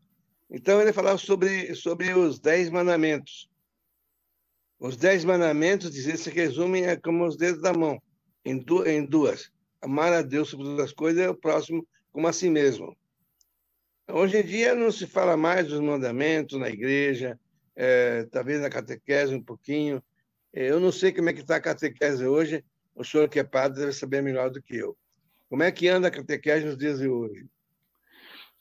Então, 0.49 0.81
ele 0.81 0.93
falava 0.93 1.17
sobre, 1.17 1.73
sobre 1.75 2.13
os 2.13 2.39
Dez 2.39 2.69
Mandamentos. 2.69 3.49
Os 4.79 4.97
dez 4.97 5.23
mandamentos, 5.23 5.89
dizem 5.89 6.17
se 6.17 6.29
resumem 6.29 6.85
é 6.85 6.95
como 6.97 7.25
os 7.25 7.37
dedos 7.37 7.61
da 7.61 7.73
mão, 7.73 8.01
em, 8.43 8.57
du 8.57 8.85
em 8.85 9.05
duas. 9.05 9.49
Amar 9.81 10.13
a 10.13 10.21
Deus 10.21 10.49
sobre 10.49 10.65
todas 10.65 10.85
as 10.85 10.93
coisas 10.93 11.23
e 11.23 11.27
o 11.27 11.35
próximo 11.35 11.87
como 12.11 12.27
a 12.27 12.33
si 12.33 12.49
mesmo. 12.49 12.95
Hoje 14.07 14.37
em 14.37 14.43
dia 14.43 14.75
não 14.75 14.91
se 14.91 15.07
fala 15.07 15.35
mais 15.35 15.67
dos 15.67 15.79
mandamentos 15.79 16.59
na 16.59 16.69
igreja, 16.69 17.39
é, 17.75 18.23
talvez 18.31 18.61
na 18.61 18.69
catequese 18.69 19.33
um 19.33 19.41
pouquinho. 19.41 20.01
É, 20.53 20.69
eu 20.69 20.79
não 20.79 20.91
sei 20.91 21.11
como 21.11 21.29
é 21.29 21.33
que 21.33 21.41
está 21.41 21.57
a 21.57 21.61
catequese 21.61 22.25
hoje, 22.25 22.63
o 22.95 23.03
senhor 23.03 23.27
que 23.27 23.39
é 23.39 23.43
padre 23.43 23.79
deve 23.79 23.93
saber 23.93 24.21
melhor 24.21 24.49
do 24.49 24.61
que 24.61 24.75
eu. 24.75 24.95
Como 25.49 25.63
é 25.63 25.71
que 25.71 25.87
anda 25.87 26.07
a 26.07 26.11
catequese 26.11 26.65
nos 26.65 26.77
dias 26.77 26.99
de 26.99 27.07
hoje? 27.07 27.45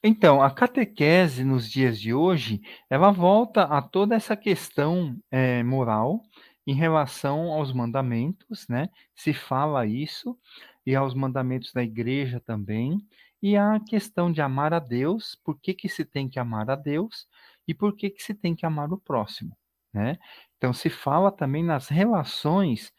Então, 0.03 0.42
a 0.42 0.50
catequese 0.50 1.44
nos 1.44 1.70
dias 1.70 1.98
de 1.98 2.12
hoje, 2.12 2.61
ela 2.90 3.11
volta 3.11 3.62
a 3.62 3.81
toda 3.81 4.14
essa 4.14 4.37
questão 4.37 5.16
é, 5.31 5.62
moral 5.62 6.20
em 6.66 6.74
relação 6.74 7.53
aos 7.53 7.72
mandamentos, 7.72 8.66
né? 8.68 8.88
Se 9.14 9.33
fala 9.33 9.87
isso, 9.87 10.38
e 10.87 10.94
aos 10.94 11.14
mandamentos 11.14 11.73
da 11.73 11.83
igreja 11.83 12.40
também, 12.40 12.99
e 13.42 13.57
a 13.57 13.79
questão 13.81 14.33
de 14.33 14.40
amar 14.40 14.73
a 14.73 14.79
Deus, 14.79 15.38
por 15.44 15.61
que, 15.61 15.75
que 15.75 15.88
se 15.88 16.05
tem 16.05 16.29
que 16.29 16.38
amar 16.38 16.70
a 16.70 16.77
Deus 16.77 17.27
e 17.68 17.75
por 17.75 17.94
que, 17.94 18.11
que 18.11 18.23
se 18.23 18.35
tem 18.35 18.55
que 18.55 18.64
amar 18.64 18.92
o 18.92 18.99
próximo, 18.99 19.57
né? 19.92 20.18
Então, 20.57 20.73
se 20.73 20.88
fala 20.88 21.31
também 21.31 21.62
nas 21.62 21.88
relações 21.88 22.92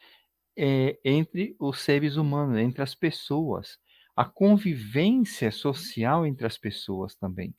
é, 0.58 1.00
entre 1.04 1.56
os 1.60 1.82
seres 1.82 2.16
humanos, 2.16 2.58
entre 2.58 2.82
as 2.82 2.96
pessoas, 2.96 3.80
a 4.16 4.24
convivência 4.24 5.52
social 5.52 6.26
entre 6.26 6.46
as 6.46 6.58
pessoas 6.58 7.16
também. 7.16 7.54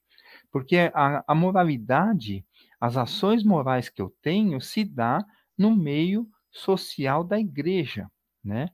Porque 0.50 0.90
a, 0.94 1.24
a 1.26 1.34
moralidade, 1.34 2.44
as 2.80 2.96
ações 2.96 3.44
morais 3.44 3.88
que 3.88 4.00
eu 4.00 4.14
tenho, 4.22 4.60
se 4.60 4.84
dá 4.84 5.24
no 5.56 5.74
meio 5.74 6.28
social 6.50 7.22
da 7.22 7.38
igreja, 7.38 8.10
né? 8.42 8.68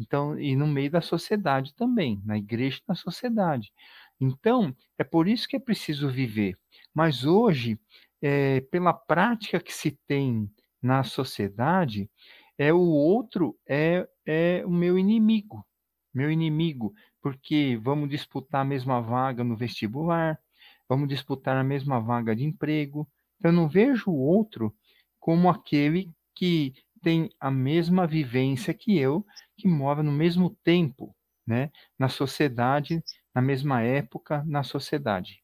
Então, 0.00 0.38
e 0.38 0.56
no 0.56 0.66
meio 0.66 0.90
da 0.90 1.00
sociedade 1.00 1.74
também, 1.74 2.20
na 2.24 2.36
igreja 2.36 2.78
e 2.78 2.88
na 2.88 2.94
sociedade. 2.94 3.72
Então, 4.20 4.74
é 4.98 5.04
por 5.04 5.28
isso 5.28 5.48
que 5.48 5.56
é 5.56 5.60
preciso 5.60 6.08
viver. 6.08 6.58
Mas 6.92 7.24
hoje, 7.24 7.78
é, 8.22 8.60
pela 8.62 8.92
prática 8.92 9.60
que 9.60 9.72
se 9.72 9.98
tem 10.06 10.50
na 10.82 11.04
sociedade, 11.04 12.10
é 12.58 12.72
o 12.72 12.80
outro 12.80 13.56
é, 13.68 14.06
é 14.26 14.62
o 14.66 14.70
meu 14.70 14.98
inimigo, 14.98 15.66
meu 16.12 16.30
inimigo, 16.30 16.92
porque 17.20 17.78
vamos 17.82 18.08
disputar 18.08 18.62
a 18.62 18.64
mesma 18.64 19.00
vaga 19.00 19.42
no 19.42 19.56
vestibular, 19.56 20.38
vamos 20.88 21.08
disputar 21.08 21.56
a 21.56 21.64
mesma 21.64 22.00
vaga 22.00 22.34
de 22.36 22.44
emprego. 22.44 23.08
Então, 23.38 23.50
eu 23.50 23.56
não 23.56 23.68
vejo 23.68 24.10
o 24.10 24.18
outro 24.18 24.74
como 25.18 25.48
aquele 25.48 26.10
que 26.34 26.74
tem 27.02 27.30
a 27.38 27.50
mesma 27.50 28.06
vivência 28.06 28.72
que 28.72 28.96
eu, 28.98 29.24
que 29.56 29.68
mora 29.68 30.02
no 30.02 30.12
mesmo 30.12 30.56
tempo, 30.62 31.14
né, 31.46 31.70
na 31.98 32.08
sociedade, 32.08 33.02
na 33.34 33.42
mesma 33.42 33.82
época, 33.82 34.42
na 34.46 34.62
sociedade. 34.62 35.42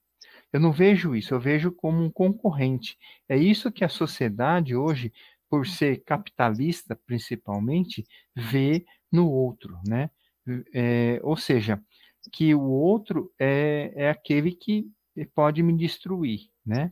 Eu 0.53 0.61
não 0.61 0.73
vejo 0.73 1.15
isso, 1.15 1.35
eu 1.35 1.41
vejo 1.41 1.71
como 1.73 2.03
um 2.03 2.11
concorrente. 2.11 2.99
É 3.29 3.37
isso 3.37 3.71
que 3.71 3.85
a 3.85 3.89
sociedade 3.89 4.75
hoje, 4.75 5.13
por 5.49 5.67
ser 5.67 6.03
capitalista 6.05 6.99
principalmente, 7.07 8.05
vê 8.35 8.85
no 9.13 9.31
outro, 9.31 9.79
né? 9.87 10.11
É, 10.73 11.21
ou 11.23 11.37
seja, 11.37 11.81
que 12.33 12.55
o 12.55 12.63
outro 12.63 13.33
é, 13.39 13.93
é 13.95 14.11
aquele 14.11 14.53
que 14.53 14.89
pode 15.35 15.63
me 15.63 15.77
destruir, 15.77 16.49
né? 16.65 16.91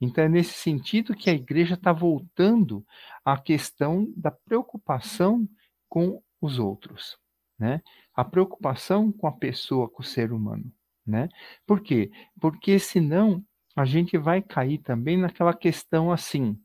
Então, 0.00 0.24
é 0.24 0.28
nesse 0.28 0.52
sentido 0.54 1.14
que 1.14 1.30
a 1.30 1.34
igreja 1.34 1.74
está 1.74 1.92
voltando 1.92 2.84
à 3.24 3.38
questão 3.38 4.12
da 4.16 4.30
preocupação 4.30 5.48
com 5.88 6.22
os 6.46 6.58
outros, 6.58 7.16
né? 7.58 7.80
A 8.14 8.24
preocupação 8.24 9.10
com 9.10 9.26
a 9.26 9.32
pessoa, 9.32 9.88
com 9.88 10.02
o 10.02 10.06
ser 10.06 10.32
humano, 10.32 10.70
né? 11.06 11.28
Por 11.66 11.80
quê? 11.80 12.10
Porque 12.40 12.78
senão 12.78 13.44
a 13.76 13.84
gente 13.84 14.16
vai 14.16 14.40
cair 14.40 14.78
também 14.78 15.16
naquela 15.16 15.54
questão 15.54 16.12
assim, 16.12 16.58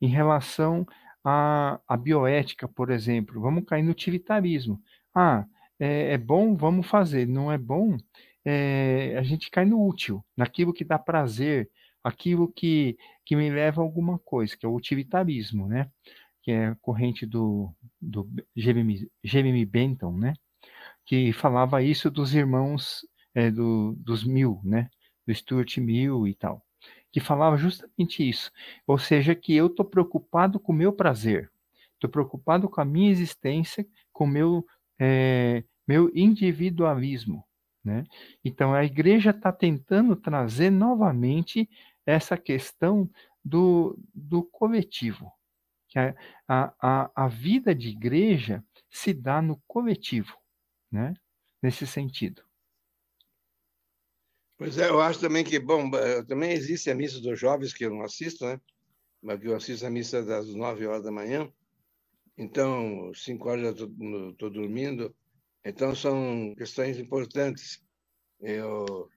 em 0.00 0.08
relação 0.08 0.86
à, 1.24 1.80
à 1.86 1.96
bioética, 1.96 2.66
por 2.66 2.90
exemplo. 2.90 3.40
Vamos 3.40 3.64
cair 3.64 3.82
no 3.82 3.92
utilitarismo. 3.92 4.80
Ah, 5.14 5.44
é, 5.78 6.14
é 6.14 6.18
bom, 6.18 6.56
vamos 6.56 6.86
fazer. 6.86 7.26
Não 7.26 7.52
é 7.52 7.58
bom, 7.58 7.96
é, 8.44 9.16
a 9.18 9.22
gente 9.22 9.50
cai 9.50 9.64
no 9.64 9.86
útil, 9.86 10.24
naquilo 10.36 10.72
que 10.72 10.84
dá 10.84 10.98
prazer, 10.98 11.70
aquilo 12.02 12.50
que, 12.50 12.96
que 13.24 13.36
me 13.36 13.50
leva 13.50 13.80
a 13.80 13.84
alguma 13.84 14.18
coisa, 14.18 14.56
que 14.56 14.64
é 14.64 14.68
o 14.68 14.74
utilitarismo, 14.74 15.68
né? 15.68 15.90
Que 16.48 16.52
é 16.52 16.68
a 16.68 16.74
corrente 16.76 17.26
do, 17.26 17.70
do 18.00 18.26
Jeremy, 18.56 19.06
Jeremy 19.22 19.66
Bentham, 19.66 20.16
né? 20.16 20.32
Que 21.04 21.30
falava 21.30 21.82
isso 21.82 22.10
dos 22.10 22.34
irmãos 22.34 23.06
é, 23.34 23.50
do, 23.50 23.94
dos 23.98 24.24
Mill, 24.24 24.58
né? 24.64 24.88
Do 25.26 25.34
Stuart 25.34 25.76
Mill 25.76 26.26
e 26.26 26.34
tal. 26.34 26.64
Que 27.12 27.20
falava 27.20 27.58
justamente 27.58 28.26
isso. 28.26 28.50
Ou 28.86 28.96
seja, 28.96 29.34
que 29.34 29.54
eu 29.54 29.66
estou 29.66 29.84
preocupado 29.84 30.58
com 30.58 30.72
o 30.72 30.74
meu 30.74 30.90
prazer. 30.90 31.52
Estou 31.92 32.08
preocupado 32.08 32.66
com 32.66 32.80
a 32.80 32.84
minha 32.84 33.10
existência, 33.10 33.86
com 34.10 34.24
o 34.24 34.28
meu, 34.28 34.64
é, 34.98 35.62
meu 35.86 36.10
individualismo. 36.14 37.44
Né? 37.84 38.04
Então, 38.42 38.72
a 38.72 38.86
igreja 38.86 39.32
está 39.32 39.52
tentando 39.52 40.16
trazer 40.16 40.70
novamente 40.70 41.68
essa 42.06 42.38
questão 42.38 43.06
do, 43.44 43.98
do 44.14 44.42
coletivo. 44.42 45.30
Que 45.88 45.98
a, 45.98 46.14
a, 46.80 47.10
a 47.14 47.28
vida 47.28 47.74
de 47.74 47.88
igreja 47.88 48.62
se 48.90 49.12
dá 49.12 49.40
no 49.40 49.60
coletivo, 49.66 50.36
né? 50.90 51.14
nesse 51.62 51.86
sentido. 51.86 52.42
Pois 54.56 54.76
é, 54.76 54.88
eu 54.88 55.00
acho 55.00 55.20
também 55.20 55.44
que, 55.44 55.58
bom, 55.58 55.90
também 56.26 56.52
existe 56.52 56.90
a 56.90 56.94
missa 56.94 57.20
dos 57.20 57.38
jovens 57.38 57.72
que 57.72 57.84
eu 57.84 57.90
não 57.90 58.02
assisto, 58.02 58.44
né? 58.44 58.60
Mas 59.22 59.42
eu 59.42 59.54
assisto 59.54 59.86
a 59.86 59.90
missa 59.90 60.22
das 60.24 60.52
nove 60.54 60.86
horas 60.86 61.04
da 61.04 61.12
manhã. 61.12 61.50
Então, 62.36 63.12
cinco 63.14 63.48
horas 63.48 63.78
já 63.78 63.86
estou 64.30 64.50
dormindo. 64.50 65.14
Então, 65.64 65.94
são 65.94 66.54
questões 66.56 66.98
importantes. 66.98 67.80
Eu, 68.40 69.08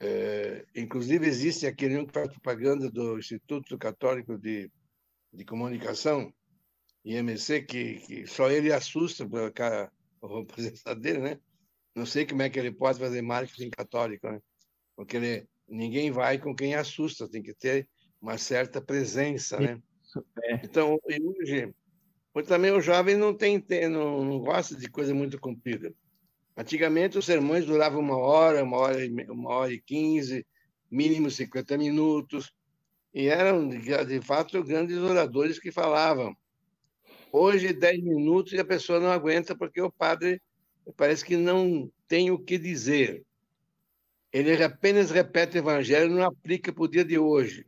é, 0.00 0.66
inclusive, 0.74 1.26
existe 1.26 1.66
aquele 1.66 2.04
que 2.04 2.12
faz 2.12 2.28
propaganda 2.28 2.90
do 2.90 3.18
Instituto 3.18 3.78
Católico 3.78 4.38
de, 4.38 4.70
de 5.34 5.44
Comunicação, 5.44 6.32
IMC, 7.04 7.62
que, 7.62 7.94
que 7.96 8.26
só 8.26 8.50
ele 8.50 8.72
assusta 8.72 9.28
pela 9.28 9.50
cara, 9.50 9.92
a 10.22 10.44
presença 10.44 10.94
dele, 10.94 11.18
né? 11.18 11.40
Não 11.94 12.06
sei 12.06 12.26
como 12.26 12.42
é 12.42 12.48
que 12.48 12.58
ele 12.58 12.72
pode 12.72 12.98
fazer 12.98 13.22
marketing 13.22 13.70
católico, 13.70 14.28
né? 14.28 14.40
Porque 14.96 15.16
ele, 15.16 15.48
ninguém 15.68 16.10
vai 16.10 16.38
com 16.38 16.54
quem 16.54 16.74
assusta, 16.74 17.28
tem 17.28 17.42
que 17.42 17.54
ter 17.54 17.88
uma 18.20 18.38
certa 18.38 18.80
presença, 18.80 19.58
né? 19.60 19.80
É. 20.44 20.60
Então, 20.62 20.98
hoje, 21.04 21.74
também 22.46 22.70
o 22.70 22.80
jovem 22.80 23.16
não 23.16 23.34
tem, 23.34 23.62
não, 23.88 24.24
não 24.24 24.38
gosta 24.38 24.76
de 24.76 24.88
coisa 24.88 25.12
muito 25.14 25.38
comprida. 25.38 25.92
Antigamente, 26.56 27.18
os 27.18 27.26
sermões 27.26 27.66
duravam 27.66 28.00
uma 28.00 28.16
hora, 28.16 28.62
uma 28.62 28.76
hora, 28.76 28.98
uma 29.28 29.50
hora 29.50 29.72
e 29.72 29.80
quinze, 29.80 30.46
mínimo 30.90 31.30
50 31.30 31.76
minutos, 31.76 32.52
e 33.14 33.28
eram, 33.28 33.68
de 33.68 34.20
fato, 34.20 34.62
grandes 34.64 34.98
oradores 34.98 35.60
que 35.60 35.70
falavam. 35.70 36.36
Hoje, 37.30 37.72
10 37.72 38.02
minutos 38.02 38.52
e 38.52 38.58
a 38.58 38.64
pessoa 38.64 38.98
não 38.98 39.10
aguenta 39.10 39.56
porque 39.56 39.80
o 39.80 39.90
padre 39.90 40.42
parece 40.96 41.24
que 41.24 41.36
não 41.36 41.90
tem 42.08 42.32
o 42.32 42.38
que 42.38 42.58
dizer. 42.58 43.24
Ele 44.32 44.60
apenas 44.62 45.12
repete 45.12 45.56
o 45.56 45.60
evangelho 45.60 46.10
e 46.10 46.14
não 46.14 46.24
aplica 46.24 46.72
para 46.72 46.82
o 46.82 46.88
dia 46.88 47.04
de 47.04 47.16
hoje. 47.16 47.64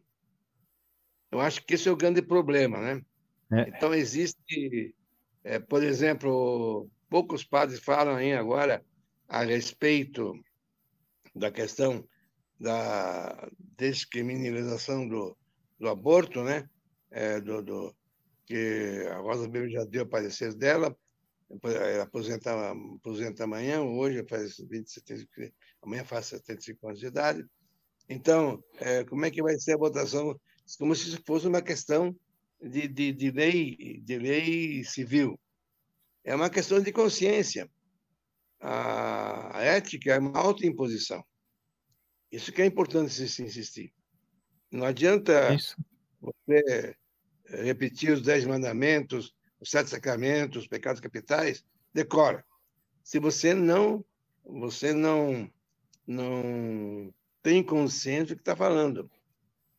Eu 1.31 1.41
acho 1.41 1.65
que 1.65 1.75
esse 1.75 1.89
é 1.89 1.93
o 1.93 1.97
grande 1.97 2.21
problema, 2.21 2.81
né? 2.81 3.03
É. 3.53 3.69
Então, 3.69 3.95
existe, 3.95 4.95
é, 5.45 5.61
por 5.61 5.83
exemplo, 5.83 6.89
poucos 7.09 7.45
padres 7.45 7.79
falam 7.79 8.17
aí 8.17 8.33
agora 8.33 8.85
a 9.29 9.45
respeito 9.45 10.33
da 11.33 11.53
questão 11.53 12.05
da 12.59 13.49
descriminalização 13.77 15.07
do, 15.07 15.37
do 15.79 15.89
aborto, 15.89 16.43
né? 16.43 16.69
É, 17.11 17.41
do, 17.41 17.63
do, 17.63 17.95
que 18.45 19.07
a 19.11 19.19
Rosa 19.19 19.43
Weber 19.43 19.69
já 19.69 19.85
deu 19.85 20.07
parecer 20.07 20.55
dela, 20.55 20.97
ela 21.63 22.03
aposenta, 22.05 22.73
aposenta 22.97 23.45
amanhã, 23.45 23.81
hoje 23.83 24.25
faz 24.29 24.57
27, 24.59 25.29
amanhã 25.83 26.05
faz 26.05 26.27
75 26.27 26.89
anos 26.89 27.01
de 27.01 27.07
idade. 27.07 27.45
Então, 28.09 28.63
é, 28.79 29.05
como 29.05 29.25
é 29.25 29.31
que 29.31 29.43
vai 29.43 29.59
ser 29.59 29.75
a 29.75 29.79
votação? 29.79 30.39
Como 30.79 30.95
se 30.95 31.17
fosse 31.25 31.47
uma 31.47 31.63
questão 31.63 32.15
de, 32.61 32.89
de, 32.89 33.13
de, 33.13 33.31
lei, 33.31 34.01
de 34.03 34.19
lei 34.19 34.85
civil. 34.85 35.39
É 36.25 36.35
uma 36.35 36.51
questão 36.51 36.81
de 36.81 36.93
consciência. 36.93 37.71
A 38.61 39.61
ética 39.63 40.15
é 40.15 40.19
uma 40.19 40.39
autoimposição. 40.39 41.25
Isso 42.31 42.53
que 42.53 42.63
é 42.63 42.67
importante 42.67 43.13
se 43.13 43.43
insistir. 43.43 43.93
Não 44.71 44.85
adianta 44.85 45.55
Isso. 45.55 45.77
você 46.21 46.97
repetir 47.49 48.13
os 48.13 48.23
dez 48.23 48.45
mandamentos, 48.45 49.35
os 49.61 49.71
sete 49.71 49.91
sacramentos, 49.91 50.63
os 50.63 50.69
pecados 50.69 51.01
capitais, 51.01 51.65
decora. 51.95 52.45
Se 53.03 53.19
você 53.19 53.55
não, 53.55 54.05
você 54.45 54.93
não, 54.93 55.51
não 56.07 57.13
tem 57.43 57.63
consciência 57.63 58.35
do 58.35 58.37
que 58.37 58.43
está 58.43 58.57
falando. 58.57 59.11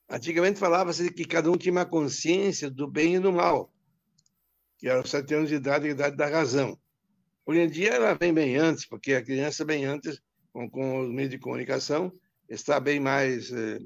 Antigamente 0.09 0.59
falava-se 0.59 1.11
que 1.11 1.25
cada 1.25 1.51
um 1.51 1.57
tinha 1.57 1.71
uma 1.71 1.85
consciência 1.85 2.71
do 2.71 2.89
bem 2.89 3.15
e 3.15 3.19
do 3.19 3.33
mal, 3.33 3.73
que 4.77 4.87
era 4.87 5.01
os 5.01 5.09
sete 5.09 5.33
anos 5.33 5.49
de 5.49 5.55
idade 5.55 5.85
e 5.85 5.89
a 5.89 5.91
idade 5.91 6.15
da 6.15 6.27
razão. 6.27 6.79
Hoje 7.45 7.59
em 7.59 7.69
dia 7.69 7.89
ela 7.89 8.13
vem 8.13 8.33
bem 8.33 8.55
antes, 8.55 8.85
porque 8.85 9.13
a 9.13 9.23
criança 9.23 9.65
bem 9.65 9.85
antes, 9.85 10.21
com, 10.53 10.69
com 10.69 10.99
os 11.01 11.09
meios 11.11 11.29
de 11.29 11.37
comunicação, 11.37 12.11
está 12.49 12.79
bem 12.79 12.99
mais 12.99 13.51
é, 13.51 13.79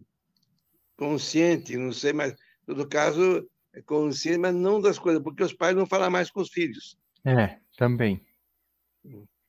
consciente, 0.96 1.78
não 1.78 1.92
sei, 1.92 2.14
mas, 2.14 2.34
em 2.34 2.66
todo 2.66 2.88
caso, 2.88 3.48
é 3.74 3.82
consciente, 3.82 4.38
mas 4.38 4.54
não 4.54 4.82
das 4.82 5.00
coisas, 5.00 5.22
porque 5.22 5.44
os 5.44 5.54
pais 5.54 5.76
não 5.76 5.86
falam 5.86 6.12
mais 6.12 6.30
com 6.30 6.42
os 6.42 6.50
filhos. 6.50 6.98
É, 7.26 7.58
também. 7.78 8.26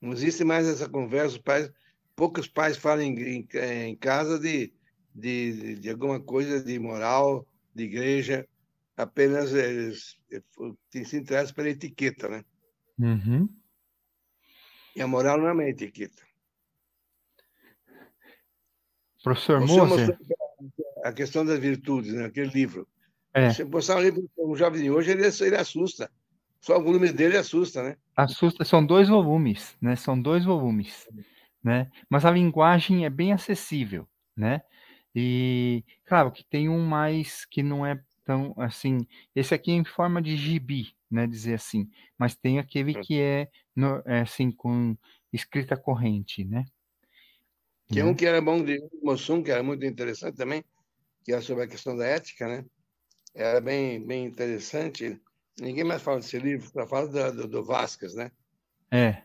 Não 0.01 0.13
existe 0.13 0.45
mais 0.45 0.67
essa 0.67 0.89
conversa, 0.89 1.37
os 1.37 1.43
pais, 1.43 1.71
poucos 2.17 2.49
pais 2.49 2.77
falam 2.77 3.03
em, 3.03 3.21
em, 3.21 3.49
em 3.89 3.97
casa 3.97 4.39
de 4.39 4.73
de, 5.15 5.77
de 5.77 5.91
alguma 5.91 6.21
coisa 6.21 6.63
de 6.63 6.79
moral, 6.79 7.47
de 7.75 7.85
igreja, 7.85 8.49
apenas 8.97 9.53
eles, 9.53 10.17
eles 10.31 11.09
se 11.09 11.17
interessam 11.17 11.55
pela 11.55 11.69
etiqueta, 11.69 12.29
né? 12.29 12.45
Uhum. 12.99 13.49
E 14.95 15.03
a 15.03 15.07
moral 15.07 15.39
não 15.39 15.49
é 15.49 15.53
uma 15.53 15.69
etiqueta. 15.69 16.23
Professor 19.23 19.61
Moser... 19.61 20.19
A 21.05 21.13
questão 21.13 21.45
das 21.45 21.59
virtudes, 21.59 22.13
né? 22.13 22.27
aquele 22.27 22.51
livro. 22.51 22.87
É. 23.35 23.51
Você 23.51 23.65
postar 23.65 23.97
um 23.97 24.03
livro 24.03 24.29
um 24.39 24.55
jovem 24.55 24.83
de 24.83 24.91
hoje, 24.91 25.11
ele, 25.11 25.23
ele 25.25 25.57
assusta. 25.57 26.11
Só 26.61 26.79
o 26.79 26.83
volume 26.83 27.13
dele 27.13 27.37
assusta, 27.37 27.83
né? 27.83 27.97
Assusta, 28.17 28.65
são 28.65 28.85
dois 28.85 29.09
volumes, 29.09 29.77
né? 29.81 29.97
São 29.97 30.21
dois 30.21 30.45
volumes, 30.45 31.09
né? 31.63 31.91
Mas 32.09 32.25
a 32.25 32.31
linguagem 32.31 33.05
é 33.05 33.11
bem 33.11 33.33
acessível, 33.33 34.07
né? 34.37 34.63
E 35.15 35.85
claro 36.05 36.31
que 36.31 36.45
tem 36.45 36.69
um 36.69 36.85
mais 36.87 37.45
que 37.45 37.63
não 37.63 37.85
é 37.85 38.01
tão 38.25 38.55
assim, 38.57 38.99
esse 39.35 39.53
aqui 39.53 39.73
é 39.73 39.75
em 39.75 39.85
forma 39.85 40.23
de 40.23 40.37
gibi, 40.37 40.95
né, 41.11 41.27
dizer 41.27 41.55
assim, 41.55 41.91
mas 42.17 42.35
tem 42.35 42.59
aquele 42.59 42.95
que 42.95 43.21
é, 43.21 43.49
no, 43.75 44.01
é 44.07 44.21
assim 44.21 44.51
com 44.51 44.97
escrita 45.33 45.77
corrente, 45.77 46.45
né? 46.45 46.65
Tem 47.93 48.03
né? 48.03 48.11
um 48.11 48.15
que 48.15 48.27
era 48.27 48.41
bom 48.41 48.65
de 48.65 48.79
Mossum, 49.03 49.43
que 49.43 49.51
era 49.51 49.63
muito 49.63 49.85
interessante 49.85 50.37
também, 50.37 50.65
que 51.25 51.33
era 51.33 51.43
sobre 51.43 51.65
a 51.65 51.69
questão 51.69 51.97
da 51.97 52.07
ética, 52.07 52.49
né? 52.49 52.65
Era 53.35 53.61
bem, 53.61 54.05
bem 54.05 54.25
interessante. 54.25 55.21
Ninguém 55.61 55.85
mais 55.85 56.03
fala 56.03 56.19
desse 56.19 56.39
livro, 56.39 56.69
só 56.71 56.87
fala 56.87 57.07
do, 57.09 57.43
do, 57.43 57.49
do 57.49 57.65
Vasquez, 57.65 58.15
né? 58.15 58.31
É. 58.91 59.23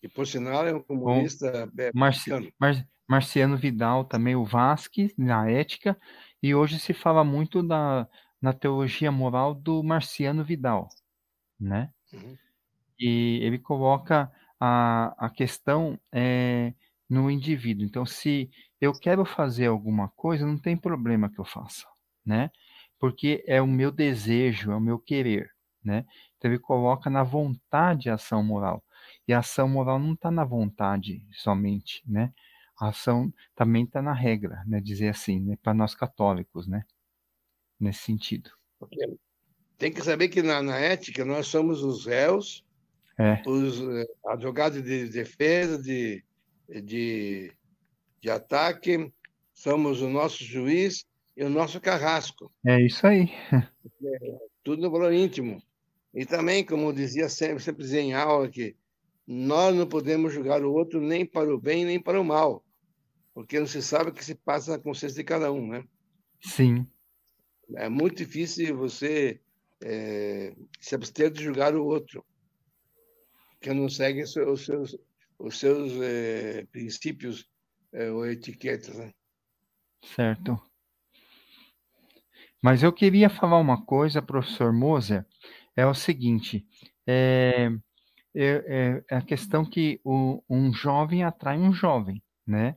Que, 0.00 0.08
por 0.08 0.26
sinal, 0.26 0.66
é 0.66 0.74
um 0.74 0.82
comunista. 0.82 1.70
É, 1.78 1.90
Marci 1.94 2.30
Mar 2.58 2.86
Marciano 3.08 3.56
Vidal 3.56 4.04
também, 4.04 4.34
o 4.34 4.44
Vasquez, 4.44 5.14
na 5.16 5.48
ética, 5.48 5.96
e 6.42 6.54
hoje 6.54 6.78
se 6.78 6.92
fala 6.92 7.22
muito 7.22 7.62
da, 7.62 8.08
na 8.40 8.52
teologia 8.52 9.12
moral 9.12 9.54
do 9.54 9.82
Marciano 9.82 10.44
Vidal, 10.44 10.88
né? 11.58 11.92
Uhum. 12.12 12.36
E 12.98 13.38
ele 13.42 13.58
coloca 13.58 14.30
a, 14.58 15.26
a 15.26 15.30
questão 15.30 15.98
é, 16.10 16.74
no 17.08 17.30
indivíduo. 17.30 17.84
Então, 17.84 18.04
se 18.04 18.50
eu 18.80 18.92
quero 18.92 19.24
fazer 19.24 19.66
alguma 19.66 20.08
coisa, 20.10 20.46
não 20.46 20.58
tem 20.58 20.76
problema 20.76 21.30
que 21.30 21.38
eu 21.38 21.44
faça, 21.44 21.86
né? 22.24 22.50
Porque 22.98 23.44
é 23.46 23.60
o 23.60 23.66
meu 23.66 23.90
desejo, 23.92 24.72
é 24.72 24.76
o 24.76 24.80
meu 24.80 24.98
querer, 24.98 25.50
né? 25.82 26.04
Então, 26.36 26.50
ele 26.50 26.58
coloca 26.58 27.08
na 27.08 27.22
vontade 27.22 28.10
a 28.10 28.14
ação 28.14 28.42
moral. 28.42 28.82
E 29.26 29.32
a 29.32 29.38
ação 29.38 29.68
moral 29.68 29.98
não 29.98 30.14
está 30.14 30.30
na 30.30 30.44
vontade 30.44 31.24
somente, 31.32 32.02
né? 32.06 32.32
A 32.78 32.88
ação 32.88 33.32
também 33.54 33.84
está 33.84 34.02
na 34.02 34.12
regra, 34.12 34.62
né? 34.66 34.80
Dizer 34.80 35.08
assim, 35.08 35.40
né? 35.40 35.56
Para 35.62 35.74
nós 35.74 35.94
católicos, 35.94 36.66
né? 36.66 36.84
Nesse 37.78 38.00
sentido. 38.00 38.50
Tem 39.78 39.92
que 39.92 40.02
saber 40.02 40.28
que 40.28 40.42
na, 40.42 40.62
na 40.62 40.78
ética 40.78 41.24
nós 41.24 41.46
somos 41.46 41.82
os 41.82 42.06
réus, 42.06 42.64
é. 43.18 43.42
os 43.46 43.80
eh, 43.80 44.06
advogados 44.26 44.82
de 44.82 45.08
defesa, 45.08 45.80
de 45.80 46.24
de, 46.68 47.52
de 48.20 48.30
ataque, 48.30 49.12
somos 49.52 50.02
o 50.02 50.08
nosso 50.08 50.44
juiz 50.44 51.04
e 51.36 51.44
o 51.44 51.50
nosso 51.50 51.80
carrasco. 51.80 52.52
É 52.64 52.80
isso 52.80 53.06
aí. 53.06 53.30
É, 53.52 54.38
tudo 54.64 54.82
no 54.82 54.90
valor 54.90 55.12
íntimo. 55.12 55.62
E 56.14 56.24
também, 56.24 56.64
como 56.64 56.92
dizia 56.92 57.28
sempre, 57.28 57.62
sempre 57.62 57.82
dizia 57.82 58.00
em 58.00 58.14
aula, 58.14 58.48
que 58.48 58.74
nós 59.26 59.74
não 59.74 59.86
podemos 59.86 60.32
julgar 60.32 60.64
o 60.64 60.72
outro 60.72 61.00
nem 61.00 61.26
para 61.26 61.54
o 61.54 61.60
bem 61.60 61.84
nem 61.84 62.00
para 62.00 62.20
o 62.20 62.24
mal, 62.24 62.64
porque 63.34 63.58
não 63.58 63.66
se 63.66 63.82
sabe 63.82 64.10
o 64.10 64.12
que 64.12 64.24
se 64.24 64.34
passa 64.34 64.72
na 64.72 64.78
consciência 64.78 65.16
de 65.16 65.24
cada 65.24 65.52
um, 65.52 65.66
né? 65.68 65.84
Sim. 66.40 66.86
É 67.74 67.88
muito 67.88 68.16
difícil 68.16 68.76
você 68.76 69.40
é, 69.82 70.54
se 70.80 70.94
abster 70.94 71.30
de 71.30 71.42
julgar 71.42 71.74
o 71.74 71.84
outro, 71.84 72.24
que 73.60 73.72
não 73.74 73.88
segue 73.88 74.22
os 74.22 74.32
seus, 74.32 74.96
os 75.38 75.58
seus 75.58 75.92
é, 76.00 76.64
princípios 76.66 77.46
é, 77.92 78.10
ou 78.10 78.26
etiquetas. 78.26 78.96
Né? 78.96 79.12
Certo. 80.04 80.60
Mas 82.62 82.82
eu 82.82 82.92
queria 82.92 83.28
falar 83.28 83.58
uma 83.58 83.84
coisa, 83.84 84.22
professor 84.22 84.72
Moser, 84.72 85.26
é 85.76 85.86
o 85.86 85.94
seguinte, 85.94 86.66
é, 87.06 87.70
é, 88.34 89.04
é 89.10 89.16
a 89.16 89.22
questão 89.22 89.64
que 89.64 90.00
o, 90.02 90.42
um 90.48 90.72
jovem 90.72 91.22
atrai 91.22 91.58
um 91.58 91.72
jovem, 91.72 92.22
né? 92.46 92.76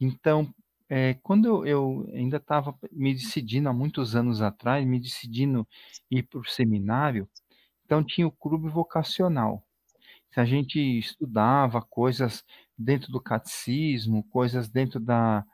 Então, 0.00 0.52
é, 0.88 1.14
quando 1.22 1.66
eu 1.66 2.08
ainda 2.14 2.38
estava 2.38 2.76
me 2.90 3.12
decidindo 3.12 3.68
há 3.68 3.72
muitos 3.72 4.16
anos 4.16 4.40
atrás, 4.40 4.86
me 4.86 4.98
decidindo 4.98 5.68
ir 6.10 6.22
para 6.22 6.40
o 6.40 6.44
seminário, 6.44 7.28
então 7.84 8.02
tinha 8.02 8.26
o 8.26 8.32
clube 8.32 8.68
vocacional 8.68 9.67
se 10.30 10.40
a 10.40 10.44
gente 10.44 10.78
estudava 10.98 11.80
coisas 11.82 12.44
dentro 12.76 13.10
do 13.10 13.20
catecismo, 13.20 14.24
coisas 14.30 14.68
dentro 14.68 15.00
da, 15.00 15.44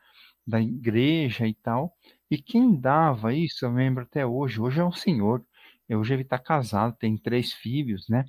da 0.47 0.61
igreja 0.61 1.47
e 1.47 1.55
tal, 1.55 1.97
e 2.31 2.39
quem 2.39 2.75
dava 2.79 3.33
isso, 3.33 3.65
eu 3.65 3.73
lembro 3.73 4.03
até 4.03 4.27
hoje, 4.27 4.61
hoje 4.61 4.81
é 4.81 4.85
um 4.85 4.93
senhor, 4.93 5.45
hoje 5.89 6.15
ele 6.15 6.23
está 6.23 6.39
casado, 6.39 6.97
tem 6.99 7.17
três 7.17 7.53
filhos, 7.53 8.09
né? 8.09 8.25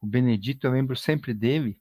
O 0.00 0.06
Benedito, 0.06 0.66
eu 0.66 0.72
lembro 0.72 0.94
sempre 0.96 1.34
dele, 1.34 1.78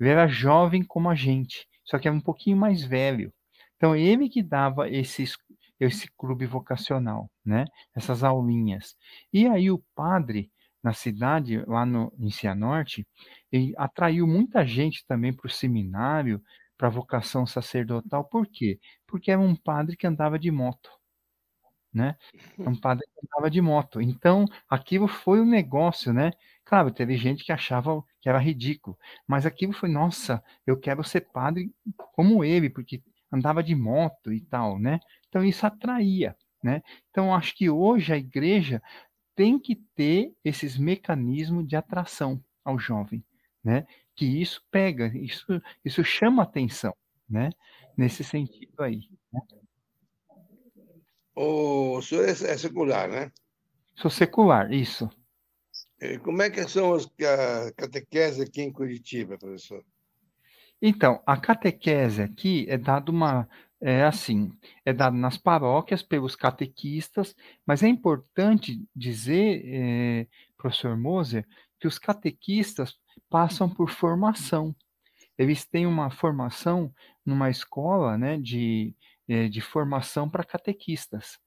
ele 0.00 0.08
era 0.08 0.26
jovem 0.28 0.82
como 0.82 1.08
a 1.10 1.14
gente, 1.14 1.66
só 1.84 1.98
que 1.98 2.08
era 2.08 2.16
um 2.16 2.20
pouquinho 2.20 2.56
mais 2.56 2.82
velho. 2.84 3.32
Então, 3.76 3.94
ele 3.94 4.28
que 4.28 4.42
dava 4.42 4.88
esses, 4.88 5.36
esse 5.78 6.08
clube 6.16 6.46
vocacional, 6.46 7.30
né? 7.44 7.64
Essas 7.94 8.24
aulinhas. 8.24 8.96
E 9.32 9.46
aí 9.46 9.70
o 9.70 9.82
padre, 9.94 10.50
na 10.82 10.92
cidade, 10.92 11.62
lá 11.66 11.84
no, 11.84 12.12
em 12.18 12.30
Cianorte, 12.30 13.06
e 13.52 13.74
atraiu 13.76 14.26
muita 14.26 14.66
gente 14.66 15.04
também 15.06 15.32
para 15.32 15.46
o 15.46 15.50
seminário, 15.50 16.42
para 16.76 16.88
a 16.88 16.90
vocação 16.90 17.46
sacerdotal. 17.46 18.24
Por 18.24 18.46
quê? 18.46 18.78
Porque 19.06 19.30
era 19.30 19.40
um 19.40 19.56
padre 19.56 19.96
que 19.96 20.06
andava 20.06 20.38
de 20.38 20.50
moto. 20.50 20.90
Né? 21.92 22.16
Um 22.58 22.74
padre 22.80 23.04
que 23.06 23.26
andava 23.26 23.50
de 23.50 23.60
moto. 23.60 24.00
Então, 24.00 24.44
aquilo 24.68 25.08
foi 25.08 25.40
um 25.40 25.46
negócio, 25.46 26.12
né? 26.12 26.32
Claro, 26.64 26.90
teve 26.92 27.16
gente 27.16 27.44
que 27.44 27.50
achava 27.52 28.02
que 28.20 28.28
era 28.28 28.38
ridículo, 28.38 28.96
mas 29.26 29.46
aquilo 29.46 29.72
foi, 29.72 29.88
nossa, 29.88 30.42
eu 30.66 30.78
quero 30.78 31.02
ser 31.02 31.22
padre 31.32 31.72
como 32.12 32.44
ele, 32.44 32.68
porque 32.68 33.02
andava 33.32 33.62
de 33.62 33.74
moto 33.74 34.32
e 34.32 34.40
tal, 34.42 34.78
né? 34.78 35.00
Então 35.28 35.42
isso 35.44 35.66
atraía, 35.66 36.36
né? 36.62 36.82
Então 37.10 37.34
acho 37.34 37.54
que 37.56 37.70
hoje 37.70 38.12
a 38.12 38.16
igreja 38.18 38.82
tem 39.38 39.56
que 39.56 39.76
ter 39.94 40.34
esses 40.44 40.76
mecanismos 40.76 41.64
de 41.64 41.76
atração 41.76 42.42
ao 42.64 42.76
jovem, 42.76 43.24
né? 43.62 43.86
Que 44.16 44.26
isso 44.26 44.60
pega, 44.68 45.16
isso, 45.16 45.46
isso 45.84 46.02
chama 46.02 46.42
atenção, 46.42 46.92
né? 47.30 47.50
Nesse 47.96 48.24
sentido 48.24 48.82
aí. 48.82 49.08
Né? 49.32 49.40
O 51.36 52.02
senhor 52.02 52.24
é, 52.24 52.32
é 52.32 52.58
secular, 52.58 53.08
né? 53.08 53.30
Sou 53.94 54.10
secular, 54.10 54.72
isso. 54.72 55.08
Como 56.24 56.42
é 56.42 56.50
que 56.50 56.66
são 56.66 56.92
as 56.92 57.08
catequeses 57.76 58.40
aqui 58.40 58.62
em 58.62 58.72
Curitiba, 58.72 59.38
professor? 59.38 59.84
Então, 60.82 61.22
a 61.24 61.36
catequese 61.36 62.22
aqui 62.22 62.66
é 62.68 62.76
dada 62.76 63.12
uma 63.12 63.48
é 63.80 64.04
assim, 64.04 64.52
é 64.84 64.92
dado 64.92 65.16
nas 65.16 65.36
paróquias 65.36 66.02
pelos 66.02 66.34
catequistas, 66.34 67.34
mas 67.66 67.82
é 67.82 67.88
importante 67.88 68.82
dizer, 68.94 69.62
é, 69.64 70.26
professor 70.56 70.96
Moser, 70.96 71.46
que 71.78 71.86
os 71.86 71.98
catequistas 71.98 72.96
passam 73.30 73.68
por 73.68 73.90
formação. 73.90 74.74
Eles 75.36 75.64
têm 75.64 75.86
uma 75.86 76.10
formação 76.10 76.92
numa 77.24 77.50
escola 77.50 78.18
né, 78.18 78.36
de, 78.36 78.94
é, 79.28 79.48
de 79.48 79.60
formação 79.60 80.28
para 80.28 80.42
catequistas, 80.42 81.38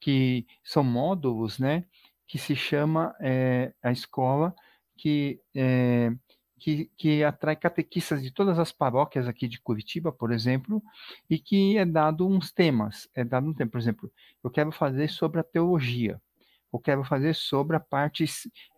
que 0.00 0.46
são 0.64 0.82
módulos 0.82 1.58
né, 1.58 1.84
que 2.26 2.38
se 2.38 2.56
chama 2.56 3.14
é, 3.20 3.72
a 3.82 3.92
escola 3.92 4.54
que, 4.96 5.40
é, 5.54 6.10
que, 6.58 6.90
que 6.96 7.22
atrai 7.22 7.56
catequistas 7.56 8.22
de 8.22 8.30
todas 8.30 8.58
as 8.58 8.72
paróquias 8.72 9.28
aqui 9.28 9.46
de 9.48 9.60
Curitiba, 9.60 10.10
por 10.10 10.32
exemplo, 10.32 10.82
e 11.28 11.38
que 11.38 11.76
é 11.76 11.84
dado 11.84 12.26
uns 12.26 12.52
temas. 12.52 13.08
É 13.14 13.24
dado 13.24 13.48
um 13.48 13.54
tema, 13.54 13.70
por 13.70 13.80
exemplo, 13.80 14.12
eu 14.42 14.50
quero 14.50 14.72
fazer 14.72 15.08
sobre 15.08 15.40
a 15.40 15.44
teologia 15.44 16.20
eu 16.76 16.80
quero 16.80 17.04
fazer 17.04 17.34
sobre 17.34 17.76
a 17.76 17.80
parte 17.80 18.24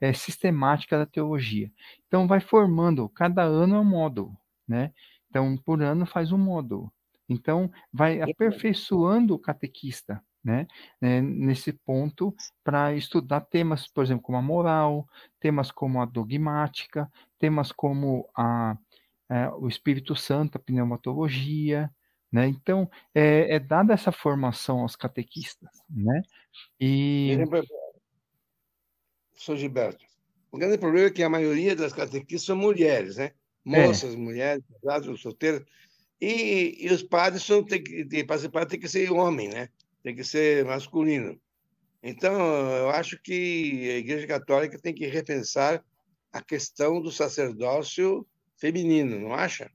é, 0.01 0.13
sistemática 0.13 0.97
da 0.99 1.07
teologia. 1.07 1.71
Então, 2.07 2.27
vai 2.27 2.41
formando, 2.41 3.09
cada 3.09 3.43
ano 3.43 3.77
é 3.77 3.81
um 3.81 3.85
módulo, 3.85 4.37
né? 4.67 4.93
Então, 5.29 5.57
por 5.57 5.83
ano 5.83 6.07
faz 6.07 6.33
um 6.33 6.39
módulo. 6.39 6.93
Então, 7.29 7.71
vai 7.93 8.21
aperfeiçoando 8.23 9.35
o 9.35 9.39
catequista, 9.39 10.23
né? 10.49 10.67
É, 10.99 11.21
nesse 11.21 11.75
ponto, 11.75 12.35
para 12.65 12.95
estudar 12.95 13.43
temas, 13.43 13.87
por 13.87 14.03
exemplo, 14.03 14.23
como 14.23 14.39
a 14.39 14.43
moral, 14.43 15.07
temas 15.39 15.71
como 15.71 16.01
a 16.01 16.07
dogmática, 16.07 17.07
temas 17.39 17.71
como 17.71 18.27
a, 18.35 18.75
é, 19.29 19.51
o 19.51 19.69
Espírito 19.69 20.17
Santo, 20.17 20.57
a 20.57 20.61
pneumatologia, 20.61 21.91
né? 22.33 22.47
Então, 22.47 22.91
é, 23.15 23.57
é 23.57 23.61
dada 23.61 23.93
essa 23.93 24.11
formação 24.11 24.81
aos 24.81 24.97
catequistas, 24.97 25.71
né? 25.89 26.23
E... 26.81 27.37
Sou 29.35 29.55
Gilberto. 29.55 30.05
O 30.51 30.57
grande 30.57 30.79
problema 30.79 31.09
é 31.09 31.11
que 31.11 31.23
a 31.23 31.29
maioria 31.29 31.77
das 31.77 31.93
catequistas 31.93 32.47
são 32.47 32.57
mulheres, 32.57 33.17
né? 33.17 33.33
Moças, 33.63 34.15
é. 34.15 34.17
mulheres, 34.17 34.65
casadas, 34.81 35.21
solteiras. 35.21 35.63
E, 36.19 36.87
e 36.87 36.91
os 36.91 37.03
padres 37.03 37.43
são, 37.43 37.63
tem 37.63 37.83
que, 37.83 38.09
ser 38.39 38.49
padre 38.49 38.71
tem 38.71 38.81
que 38.81 38.89
ser 38.89 39.13
homem, 39.13 39.49
né? 39.49 39.69
Tem 40.09 40.17
que 40.17 40.25
ser 40.25 40.65
masculino. 40.65 41.39
Então, 42.03 42.33
eu 42.33 42.89
acho 42.89 43.21
que 43.23 43.91
a 43.91 43.99
Igreja 43.99 44.27
Católica 44.27 44.79
tem 44.81 44.95
que 44.95 45.07
repensar 45.07 45.85
a 46.33 46.41
questão 46.41 46.99
do 46.99 47.13
sacerdócio 47.13 48.27
feminino, 48.59 49.21
não 49.21 49.35
acha? 49.35 49.71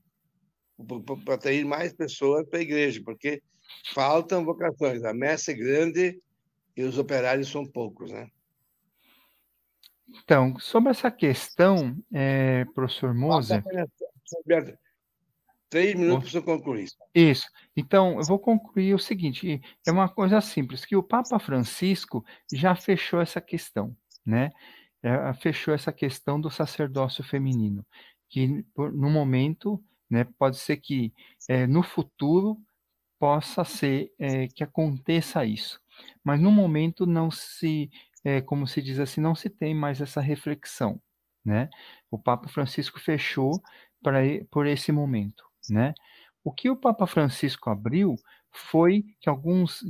Para 1.24 1.36
atrair 1.36 1.64
mais 1.64 1.92
pessoas 1.92 2.48
para 2.48 2.58
a 2.58 2.62
igreja, 2.62 3.00
porque 3.04 3.40
faltam 3.94 4.44
vocações. 4.44 5.04
A 5.04 5.14
messe 5.14 5.52
é 5.52 5.54
grande 5.54 6.20
e 6.76 6.82
os 6.82 6.98
operários 6.98 7.48
são 7.48 7.64
poucos, 7.64 8.10
né? 8.10 8.26
Então, 10.08 10.58
sobre 10.58 10.90
essa 10.90 11.12
questão, 11.12 11.96
é, 12.12 12.64
professor 12.74 13.14
Moser. 13.14 13.62
Três 15.74 15.96
minutos 15.96 16.30
para 16.30 16.42
concluir. 16.42 16.88
Isso. 17.12 17.48
Então, 17.76 18.20
eu 18.20 18.24
vou 18.24 18.38
concluir 18.38 18.94
o 18.94 18.98
seguinte: 18.98 19.60
é 19.84 19.90
uma 19.90 20.08
coisa 20.08 20.40
simples, 20.40 20.84
que 20.84 20.94
o 20.94 21.02
Papa 21.02 21.36
Francisco 21.40 22.24
já 22.52 22.76
fechou 22.76 23.20
essa 23.20 23.40
questão, 23.40 23.96
né? 24.24 24.52
É, 25.02 25.34
fechou 25.34 25.74
essa 25.74 25.92
questão 25.92 26.40
do 26.40 26.48
sacerdócio 26.48 27.24
feminino, 27.24 27.84
que 28.30 28.64
no 28.76 29.10
momento, 29.10 29.82
né, 30.08 30.24
pode 30.38 30.58
ser 30.58 30.76
que 30.76 31.12
é, 31.48 31.66
no 31.66 31.82
futuro 31.82 32.56
possa 33.18 33.64
ser 33.64 34.12
é, 34.16 34.46
que 34.46 34.62
aconteça 34.62 35.44
isso, 35.44 35.80
mas 36.22 36.40
no 36.40 36.52
momento 36.52 37.04
não 37.04 37.32
se 37.32 37.90
é, 38.24 38.40
como 38.40 38.64
se 38.64 38.80
diz 38.80 39.00
assim, 39.00 39.20
não 39.20 39.34
se 39.34 39.50
tem 39.50 39.74
mais 39.74 40.00
essa 40.00 40.20
reflexão, 40.20 41.00
né? 41.44 41.68
O 42.12 42.16
Papa 42.16 42.48
Francisco 42.48 43.00
fechou 43.00 43.60
para 44.00 44.20
por 44.50 44.66
esse 44.66 44.92
momento, 44.92 45.44
né? 45.68 45.94
O 46.42 46.52
que 46.52 46.68
o 46.68 46.76
Papa 46.76 47.06
Francisco 47.06 47.70
abriu 47.70 48.16
foi 48.50 49.04
que 49.20 49.28
alguns 49.28 49.80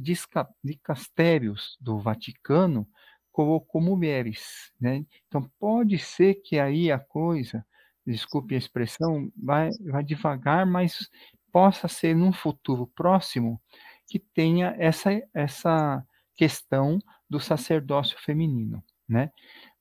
dicastérios 0.63 1.77
do 1.81 1.99
Vaticano 1.99 2.89
colocou 3.31 3.81
mulheres, 3.81 4.73
né? 4.81 5.05
Então 5.27 5.51
pode 5.59 5.99
ser 5.99 6.37
que 6.37 6.59
aí 6.59 6.93
a 6.93 6.99
coisa, 6.99 7.67
desculpe 8.07 8.55
a 8.55 8.59
expressão, 8.59 9.31
vai, 9.37 9.71
vai 9.81 10.05
devagar, 10.05 10.65
mas 10.65 11.11
possa 11.51 11.89
ser 11.89 12.15
num 12.15 12.33
futuro 12.33 12.87
próximo 12.87 13.61
que 14.07 14.19
tenha 14.19 14.75
essa 14.79 15.11
essa 15.33 16.07
questão 16.37 16.99
do 17.29 17.41
sacerdócio 17.41 18.19
feminino, 18.21 18.83
né? 19.09 19.31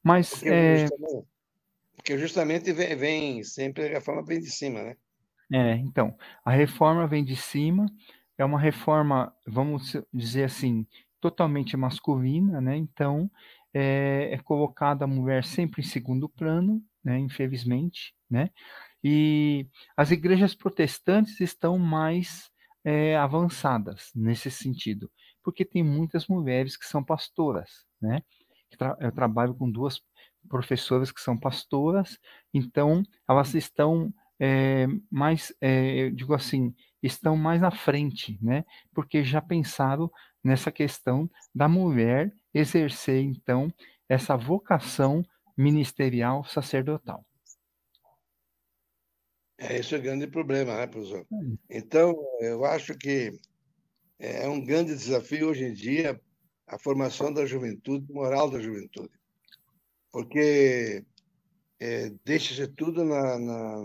Mas 0.02 0.32
porque, 0.32 0.50
é... 0.50 0.78
justamente, 0.80 1.28
porque 1.96 2.18
justamente 2.18 2.74
vem, 2.74 2.96
vem, 2.96 3.44
sempre 3.44 3.86
a 3.86 3.90
reforma 3.90 4.24
vem 4.26 4.40
de 4.40 4.50
cima, 4.50 4.82
né? 4.82 4.98
É, 5.52 5.76
então 5.76 6.16
a 6.44 6.52
reforma 6.52 7.08
vem 7.08 7.24
de 7.24 7.36
cima, 7.36 7.86
é 8.38 8.44
uma 8.46 8.60
reforma, 8.60 9.34
vamos 9.48 9.96
dizer 10.14 10.46
assim, 10.46 10.88
totalmente 11.20 11.78
masculina, 11.78 12.60
né? 12.62 12.76
Então 12.78 13.30
é, 13.74 14.30
é 14.34 14.38
colocada 14.40 15.06
a 15.06 15.08
mulher 15.08 15.44
sempre 15.44 15.82
em 15.82 15.86
segundo 15.86 16.28
plano, 16.30 16.82
né? 17.04 17.18
Infelizmente, 17.20 18.14
né? 18.30 18.50
E 19.04 19.68
as 19.98 20.12
igrejas 20.12 20.56
protestantes 20.56 21.40
estão 21.40 21.78
mais 21.78 22.50
é, 22.84 23.18
avançadas 23.18 24.12
nesse 24.16 24.50
sentido 24.50 25.10
porque 25.44 25.66
tem 25.66 25.84
muitas 25.84 26.28
mulheres 26.28 26.78
que 26.78 26.86
são 26.86 27.04
pastoras, 27.04 27.86
né? 28.02 28.24
Eu 29.00 29.12
trabalho 29.12 29.54
com 29.54 29.70
duas 29.70 30.02
professoras 30.50 31.12
que 31.12 31.22
são 31.22 31.38
pastoras, 31.38 32.18
então 32.54 33.04
elas 33.30 33.54
estão 33.54 34.12
é, 34.40 34.88
mais, 35.10 35.54
é, 35.62 36.06
eu 36.06 36.12
digo 36.12 36.34
assim, 36.34 36.74
estão 37.02 37.36
mais 37.36 37.64
à 37.64 37.72
frente, 37.72 38.38
né? 38.42 38.66
Porque 38.94 39.24
já 39.24 39.42
pensaram 39.42 40.12
nessa 40.44 40.72
questão 40.72 41.30
da 41.54 41.68
mulher 41.68 42.34
exercer, 42.54 43.22
então, 43.22 43.74
essa 44.08 44.36
vocação 44.36 45.24
ministerial 45.58 46.44
sacerdotal. 46.46 47.26
É, 49.58 49.78
esse 49.78 49.96
é 49.96 49.98
o 49.98 50.02
grande 50.02 50.28
problema, 50.28 50.76
né, 50.76 50.88
professor? 50.88 51.26
Então, 51.70 52.16
eu 52.42 52.66
acho 52.66 52.98
que 52.98 53.32
é 54.20 54.48
um 54.48 54.64
grande 54.64 54.94
desafio 54.94 55.50
hoje 55.50 55.66
em 55.66 55.74
dia 55.74 56.20
a 56.68 56.78
formação 56.80 57.32
da 57.32 57.46
juventude, 57.46 58.12
moral 58.12 58.50
da 58.50 58.60
juventude, 58.60 59.12
porque 60.12 61.06
é, 61.80 62.10
deixa-se 62.24 62.68
tudo 62.68 63.04
na, 63.04 63.38
na, 63.38 63.84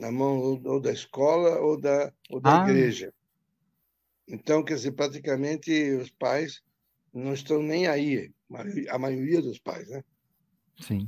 na, 0.00 0.10
mão 0.10 0.60
ou 0.64 0.80
da 0.80 0.92
escola 0.92 1.60
ou 1.60 1.80
da, 1.80 2.12
ou 2.30 2.40
da 2.40 2.62
ah. 2.62 2.68
igreja. 2.68 3.12
Então, 4.26 4.64
quer 4.64 4.74
dizer, 4.74 4.92
praticamente 4.92 5.70
os 5.92 6.10
pais 6.10 6.62
não 7.12 7.34
estão 7.34 7.62
nem 7.62 7.86
aí, 7.86 8.32
a 8.88 8.98
maioria 8.98 9.42
dos 9.42 9.58
pais, 9.58 9.88
né? 9.88 10.02
Sim. 10.80 11.06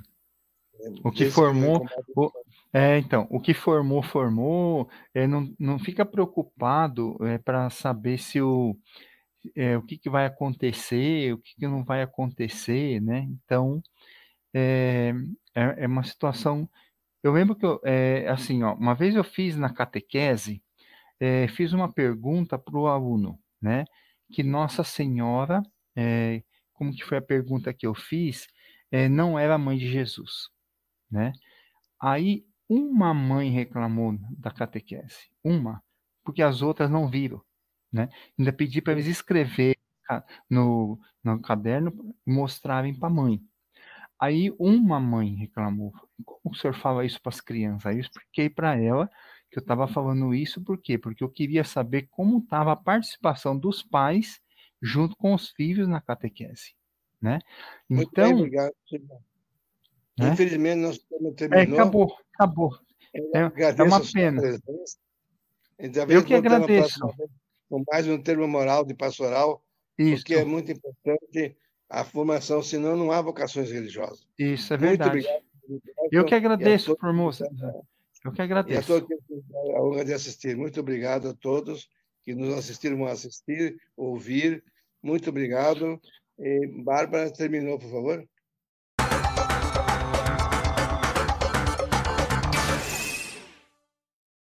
O 1.05 1.13
que 1.13 1.31
formou. 1.31 1.87
O, 2.17 2.31
é, 2.73 2.99
então, 2.99 3.27
o 3.31 3.41
que 3.41 3.55
formou, 3.55 4.03
formou, 4.03 4.89
é, 5.15 5.27
não, 5.27 5.55
não 5.59 5.79
fica 5.79 6.05
preocupado 6.05 7.17
é, 7.25 7.39
para 7.39 7.71
saber 7.71 8.19
se 8.19 8.41
o, 8.41 8.77
é, 9.55 9.77
o 9.77 9.83
que, 9.83 9.97
que 9.97 10.11
vai 10.11 10.27
acontecer, 10.27 11.33
o 11.33 11.39
que, 11.39 11.55
que 11.55 11.69
não 11.69 11.85
vai 11.85 12.03
acontecer, 12.03 13.01
né? 13.01 13.29
Então, 13.45 13.81
é, 14.53 15.13
é, 15.55 15.85
é 15.85 15.87
uma 15.87 16.03
situação. 16.03 16.69
Eu 17.23 17.33
lembro 17.33 17.57
que, 17.57 17.65
eu, 17.67 17.81
é, 17.85 18.29
assim, 18.29 18.63
ó, 18.63 18.75
uma 18.75 18.95
vez 18.95 19.15
eu 19.15 19.25
fiz 19.25 19.57
na 19.57 19.73
catequese, 19.73 20.63
é, 21.21 21.49
fiz 21.49 21.73
uma 21.73 21.93
pergunta 21.93 22.59
para 22.59 22.77
o 22.79 22.89
aluno, 22.89 23.39
né? 23.61 23.85
Que 24.33 24.43
Nossa 24.43 24.85
Senhora, 24.85 25.63
é, 25.97 26.43
como 26.73 26.93
que 26.95 27.05
foi 27.05 27.19
a 27.19 27.23
pergunta 27.23 27.73
que 27.75 27.87
eu 27.87 27.95
fiz, 27.95 28.49
é, 28.91 29.09
não 29.09 29.39
era 29.39 29.59
mãe 29.59 29.79
de 29.79 29.89
Jesus 29.91 30.53
né? 31.13 31.33
Aí 32.01 32.47
uma 32.69 33.15
mãe 33.15 33.51
reclamou 33.51 34.17
da 34.39 34.51
catequese, 34.51 35.31
uma, 35.45 35.83
porque 36.25 36.43
as 36.43 36.63
outras 36.63 36.91
não 36.91 37.09
viram, 37.09 37.43
né? 37.93 38.09
Ainda 38.39 38.53
pedi 38.53 38.81
para 38.81 38.95
eles 38.95 39.07
escrever 39.07 39.77
no, 40.51 40.99
no 41.23 41.41
caderno 41.41 41.93
mostrarem 42.27 42.95
para 42.99 43.09
a 43.09 43.13
mãe. 43.13 43.41
Aí 44.23 44.55
uma 44.57 45.01
mãe 45.01 45.35
reclamou, 45.35 45.93
como 46.25 46.55
o 46.55 46.55
senhor 46.55 46.75
fala 46.75 47.05
isso 47.05 47.21
para 47.21 47.31
as 47.31 47.41
crianças? 47.41 47.87
Aí 47.87 47.97
eu 47.97 48.03
expliquei 48.03 48.49
para 48.49 48.81
ela 48.81 49.11
que 49.51 49.59
eu 49.59 49.61
estava 49.61 49.89
falando 49.89 50.33
isso, 50.33 50.63
por 50.63 50.81
quê? 50.81 50.97
Porque 50.97 51.25
eu 51.25 51.29
queria 51.29 51.65
saber 51.65 52.07
como 52.09 52.39
estava 52.39 52.71
a 52.71 52.77
participação 52.77 53.59
dos 53.59 53.83
pais 53.83 54.41
junto 54.81 55.17
com 55.17 55.35
os 55.35 55.51
filhos 55.51 55.89
na 55.89 56.01
catequese, 56.01 56.73
né? 57.21 57.41
Então, 57.91 57.97
Muito 57.97 58.13
bem, 58.15 58.33
obrigado. 58.33 58.73
Né? 60.17 60.29
Infelizmente, 60.29 60.77
nosso 60.77 61.05
tempo 61.09 61.29
é, 61.29 61.33
terminou. 61.33 61.79
É, 61.79 61.81
acabou, 61.81 62.17
acabou. 62.33 62.79
É, 63.13 63.41
é 63.77 63.83
uma 63.83 64.01
pena. 64.01 64.41
Eu 66.09 66.25
que 66.25 66.35
agradeço. 66.35 67.01
Com 67.69 67.83
mais 67.91 68.07
um 68.07 68.23
termo 68.23 68.47
moral 68.47 68.85
de 68.85 68.95
pastoral, 68.95 69.65
Isso. 69.99 70.23
porque 70.23 70.35
é 70.35 70.45
muito 70.45 70.71
importante 70.71 71.57
a 71.93 72.05
formação, 72.05 72.63
senão 72.63 72.97
não 72.97 73.13
há 73.13 73.21
vocações 73.21 73.71
religiosas. 73.71 74.27
Isso, 74.39 74.73
é 74.73 74.77
verdade. 74.79 75.11
Muito 75.11 75.29
obrigado. 75.29 75.83
Eu 76.11 76.25
que 76.25 76.35
agradeço, 76.35 76.97
Formosa. 76.99 77.47
Eu 78.25 78.33
que 78.33 78.41
agradeço. 78.41 78.81
E 78.81 78.83
a 78.83 78.83
todos 78.83 79.09
a 79.77 79.83
honra 79.83 80.05
de 80.05 80.15
assistir. 80.15 80.57
Muito 80.57 80.81
obrigado 80.81 81.29
a 81.29 81.35
todos 81.35 81.91
que 82.25 82.35
nos 82.35 82.55
assistiram 82.55 83.05
a 83.05 83.13
assistir, 83.13 83.79
ouvir. 83.95 84.65
Muito 85.03 85.29
obrigado. 85.29 86.01
E 86.39 86.67
Bárbara, 86.83 87.31
terminou, 87.31 87.79
por 87.79 87.91
favor. 87.91 88.27